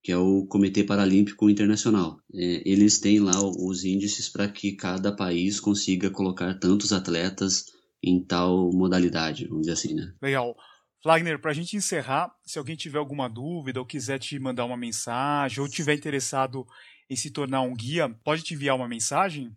que 0.02 0.12
é 0.12 0.18
o 0.18 0.48
Comitê 0.48 0.84
Paralímpico 0.84 1.48
Internacional. 1.48 2.18
É, 2.34 2.64
eles 2.66 2.98
têm 2.98 3.20
lá 3.20 3.40
os 3.40 3.86
índices 3.86 4.28
para 4.28 4.50
que 4.50 4.72
cada 4.72 5.16
país 5.16 5.60
consiga 5.60 6.10
colocar 6.10 6.56
tantos 6.56 6.92
atletas 6.92 7.66
em 8.04 8.24
tal 8.24 8.72
modalidade, 8.72 9.46
vamos 9.48 9.62
dizer 9.62 9.74
assim, 9.74 9.94
né? 9.94 10.14
Legal. 10.22 10.56
Flagner, 11.02 11.40
para 11.40 11.52
a 11.52 11.54
gente 11.54 11.76
encerrar, 11.76 12.32
se 12.46 12.60
alguém 12.60 12.76
tiver 12.76 13.00
alguma 13.00 13.28
dúvida 13.28 13.80
ou 13.80 13.86
quiser 13.86 14.20
te 14.20 14.38
mandar 14.38 14.66
uma 14.66 14.78
mensagem 14.78 15.60
ou 15.60 15.68
tiver 15.68 15.96
interessado 15.96 16.66
em 17.10 17.16
se 17.16 17.32
tornar 17.32 17.62
um 17.62 17.74
guia, 17.74 18.10
pode 18.24 18.44
te 18.44 18.54
enviar 18.54 18.76
uma 18.76 18.88
mensagem? 18.88 19.52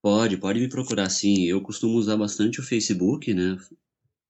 Pode, 0.00 0.36
pode 0.36 0.60
me 0.60 0.68
procurar 0.68 1.10
sim. 1.10 1.44
Eu 1.44 1.60
costumo 1.60 1.98
usar 1.98 2.16
bastante 2.16 2.60
o 2.60 2.62
Facebook, 2.62 3.34
né? 3.34 3.56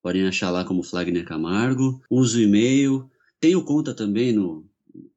Podem 0.02 0.26
achar 0.26 0.50
lá 0.50 0.64
como 0.64 0.82
Flagner 0.82 1.24
Camargo. 1.24 2.00
Uso 2.10 2.38
o 2.38 2.42
e-mail, 2.42 3.10
tenho 3.38 3.62
conta 3.62 3.94
também 3.94 4.32
no 4.32 4.66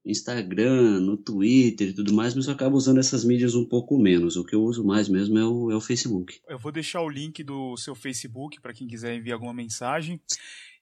Instagram, 0.06 1.00
no 1.00 1.18
Twitter 1.18 1.90
e 1.90 1.94
tudo 1.94 2.14
mais, 2.14 2.36
mas 2.36 2.48
eu 2.48 2.54
acabo 2.54 2.76
usando 2.76 3.00
essas 3.00 3.24
mídias 3.24 3.56
um 3.56 3.66
pouco 3.66 3.98
menos. 3.98 4.36
O 4.36 4.44
que 4.44 4.56
eu 4.56 4.64
uso 4.64 4.84
mais 4.84 5.08
mesmo 5.10 5.38
é 5.38 5.46
o, 5.46 5.72
é 5.72 5.76
o 5.76 5.82
Facebook. 5.82 6.40
Eu 6.48 6.58
vou 6.58 6.72
deixar 6.72 7.02
o 7.02 7.10
link 7.10 7.44
do 7.44 7.76
seu 7.78 7.96
Facebook 7.96 8.60
para 8.62 8.74
quem 8.74 8.88
quiser 8.88 9.16
enviar 9.16 9.36
alguma 9.36 9.54
mensagem. 9.54 10.20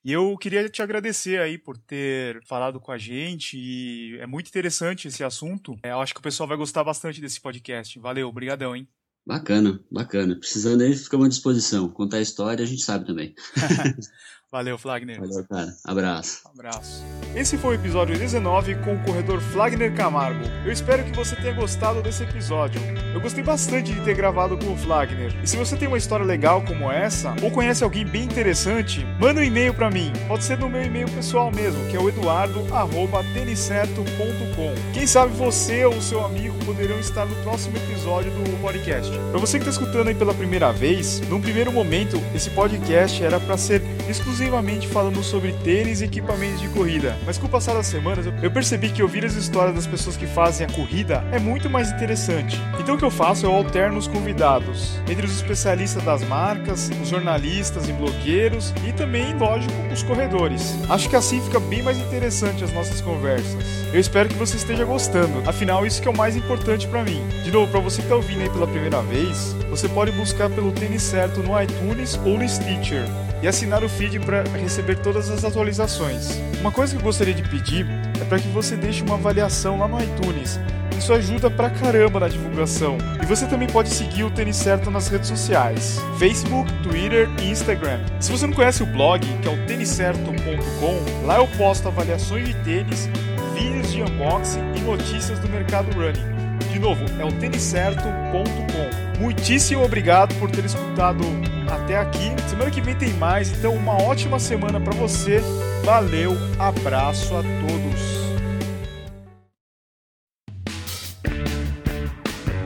E 0.03 0.12
eu 0.12 0.38
queria 0.38 0.69
te 0.69 0.81
agradecer 0.81 1.39
aí 1.39 1.57
por 1.57 1.77
ter 1.77 2.41
falado 2.45 2.79
com 2.79 2.91
a 2.91 2.97
gente 2.97 3.57
e 3.57 4.17
é 4.19 4.25
muito 4.25 4.47
interessante 4.47 5.07
esse 5.07 5.23
assunto. 5.23 5.77
É, 5.83 5.91
eu 5.91 5.99
acho 5.99 6.13
que 6.13 6.19
o 6.19 6.23
pessoal 6.23 6.47
vai 6.47 6.57
gostar 6.57 6.83
bastante 6.83 7.19
desse 7.19 7.41
podcast. 7.41 7.99
Valeu, 7.99 8.29
obrigadão, 8.29 8.75
hein? 8.75 8.88
Bacana, 9.25 9.83
bacana. 9.91 10.38
Precisando 10.38 10.81
aí, 10.81 10.95
fica 10.95 11.17
à 11.21 11.27
disposição. 11.27 11.89
Contar 11.89 12.17
a 12.17 12.21
história, 12.21 12.63
a 12.63 12.67
gente 12.67 12.81
sabe 12.81 13.05
também. 13.05 13.36
Valeu, 14.49 14.77
Flagner. 14.77 15.19
Valeu, 15.19 15.43
cara. 15.45 15.75
Abraço. 15.83 16.39
Abraço. 16.53 17.03
Esse 17.36 17.57
foi 17.57 17.75
o 17.75 17.79
episódio 17.79 18.17
19 18.17 18.75
com 18.75 18.95
o 18.95 19.03
corredor 19.03 19.41
Flagner 19.41 19.93
Camargo. 19.93 20.39
Eu 20.65 20.71
espero 20.71 21.03
que 21.03 21.12
você 21.12 21.36
tenha 21.36 21.51
gostado 21.53 22.01
desse 22.01 22.23
episódio. 22.23 22.79
Eu 23.13 23.19
gostei 23.19 23.43
bastante 23.43 23.91
de 23.91 23.99
ter 24.01 24.15
gravado 24.15 24.57
com 24.57 24.71
o 24.71 24.77
Flagner. 24.77 25.36
E 25.43 25.47
se 25.47 25.57
você 25.57 25.75
tem 25.75 25.89
uma 25.89 25.97
história 25.97 26.25
legal 26.25 26.63
como 26.63 26.89
essa, 26.89 27.36
ou 27.43 27.51
conhece 27.51 27.83
alguém 27.83 28.05
bem 28.05 28.23
interessante, 28.23 29.05
manda 29.19 29.41
um 29.41 29.43
e-mail 29.43 29.73
para 29.73 29.91
mim. 29.91 30.13
Pode 30.29 30.45
ser 30.45 30.57
no 30.57 30.69
meu 30.69 30.81
e-mail 30.81 31.12
pessoal 31.12 31.51
mesmo, 31.51 31.86
que 31.89 31.97
é 31.97 31.99
o 31.99 32.07
eduardo@tenicerto.com. 32.07 34.73
Quem 34.93 35.05
sabe 35.05 35.36
você 35.36 35.83
ou 35.83 36.01
seu 36.01 36.25
amigo 36.25 36.57
poderão 36.63 36.97
estar 36.99 37.25
no 37.25 37.36
próximo 37.43 37.75
episódio 37.75 38.31
do 38.31 38.62
podcast. 38.62 39.12
Para 39.29 39.39
você 39.39 39.60
que 39.60 39.67
está 39.67 39.81
escutando 39.81 40.07
aí 40.07 40.15
pela 40.15 40.33
primeira 40.33 40.71
vez, 40.71 41.19
num 41.27 41.41
primeiro 41.41 41.69
momento, 41.71 42.15
esse 42.33 42.49
podcast 42.51 43.21
era 43.21 43.41
para 43.41 43.57
ser 43.57 43.81
exclusivamente 44.10 44.88
falando 44.88 45.24
sobre 45.24 45.52
tênis 45.63 46.02
e 46.02 46.06
equipamentos 46.06 46.62
de 46.62 46.70
corrida. 46.70 47.17
Mas 47.26 47.38
com 47.38 47.48
o 47.48 47.50
passar 47.50 47.74
das 47.74 47.88
semanas, 47.88 48.26
eu 48.41 48.52
percebi 48.52 48.89
que 48.89 49.04
ouvir 49.04 49.26
as 49.26 49.36
histórias 49.36 49.76
das 49.76 49.88
pessoas 49.88 50.17
que 50.17 50.26
fazem 50.26 50.65
a 50.65 50.70
corrida 50.70 51.24
é 51.32 51.39
muito 51.39 51.70
mais 51.70 51.91
interessante. 51.91 52.62
Então 52.80 52.96
o 52.96 52.98
que 52.98 53.06
eu 53.06 53.12
faço 53.12 53.46
é 53.46 53.50
eu 53.50 53.54
alterno 53.54 53.98
os 53.98 54.08
convidados, 54.08 55.00
entre 55.10 55.26
os 55.26 55.36
especialistas 55.36 56.04
das 56.04 56.24
marcas, 56.24 56.89
os 57.02 57.10
jornalistas 57.10 57.88
e 57.89 57.93
blogueiros 57.93 58.74
e 58.88 58.93
também, 58.93 59.34
lógico, 59.38 59.74
os 59.91 60.04
corredores. 60.04 60.76
Acho 60.89 61.10
que 61.10 61.15
assim 61.15 61.41
fica 61.41 61.60
bem 61.60 61.82
mais 61.84 61.98
interessante 61.98 62.63
as 62.63 62.74
nossas 62.74 63.02
conversas. 63.02 63.63
Eu 63.93 64.00
espero 64.00 64.30
que 64.30 64.36
você 64.36 64.58
esteja 64.58 64.86
gostando, 64.86 65.48
afinal 65.50 65.86
isso 65.86 66.02
que 66.02 66.08
é 66.08 66.12
o 66.12 66.17
mais 66.17 66.36
importante 66.36 66.88
para 66.88 67.04
mim. 67.04 67.22
De 67.43 67.52
novo, 67.52 67.72
para 67.72 67.80
você 67.80 67.98
que 67.98 68.04
está 68.04 68.15
ouvindo 68.15 68.41
aí 68.41 68.50
pela 68.50 68.67
primeira 68.67 69.02
vez, 69.02 69.56
você 69.70 69.88
pode 69.88 70.12
buscar 70.12 70.50
pelo 70.50 70.72
Tênis 70.72 71.04
Certo 71.04 71.41
no 71.41 71.62
iTunes 71.62 72.20
ou 72.26 72.38
no 72.38 72.48
Stitcher 72.48 73.06
e 73.41 73.47
assinar 73.47 73.84
o 73.84 73.89
feed 73.89 74.19
para 74.19 74.43
receber 74.58 74.97
todas 74.97 75.30
as 75.30 75.43
atualizações. 75.43 76.39
Uma 76.60 76.71
coisa 76.71 76.93
que 76.93 77.00
eu 77.00 77.04
gostaria 77.04 77.34
de 77.34 77.43
pedir 77.43 77.86
é 78.19 78.26
para 78.26 78.39
que 78.39 78.47
você 78.50 78.76
deixe 78.76 79.04
uma 79.04 79.15
avaliação 79.15 79.80
lá 79.80 79.88
no 79.88 80.02
iTunes. 80.02 80.60
Isso 80.97 81.13
ajuda 81.13 81.50
pra 81.50 81.69
caramba 81.69 82.19
na 82.19 82.28
divulgação. 82.28 82.97
E 83.21 83.26
você 83.26 83.45
também 83.45 83.67
pode 83.67 83.89
seguir 83.89 84.23
o 84.23 84.32
Tênis 84.32 84.56
Certo 84.56 84.89
nas 84.89 85.08
redes 85.08 85.28
sociais: 85.28 86.00
Facebook, 86.17 86.71
Twitter 86.82 87.30
e 87.41 87.52
Instagram. 87.52 88.00
Se 88.19 88.32
você 88.32 88.47
não 88.47 88.54
conhece 88.54 88.82
o 88.82 88.86
blog, 88.88 89.21
que 89.41 89.47
é 89.47 89.52
o 89.52 89.65
têniscerto.com, 89.67 91.26
lá 91.26 91.38
eu 91.38 91.47
posto 91.50 91.88
avaliações 91.88 92.47
de 92.47 92.56
tênis, 92.63 93.08
vídeos 93.54 93.91
de 93.91 94.02
unboxing 94.02 94.62
e 94.76 94.80
notícias 94.82 95.38
do 95.39 95.47
mercado 95.47 95.91
running. 95.95 96.37
De 96.72 96.80
novo, 96.80 97.04
é 97.20 97.26
o 97.26 97.32
têniscerto.com. 97.32 99.20
Muitíssimo 99.20 99.84
obrigado 99.84 100.36
por 100.36 100.52
ter 100.52 100.65
escutado 100.65 101.24
até 101.70 101.98
aqui. 101.98 102.32
Semana 102.48 102.70
que 102.70 102.82
vem 102.82 102.96
tem 102.96 103.13
mais, 103.13 103.52
então 103.52 103.74
uma 103.74 104.00
ótima 104.02 104.39
semana 104.39 104.80
para 104.80 104.93
você. 104.93 105.41
Valeu, 105.84 106.38
abraço 106.60 107.36
a 107.36 107.41
todos. 107.41 108.28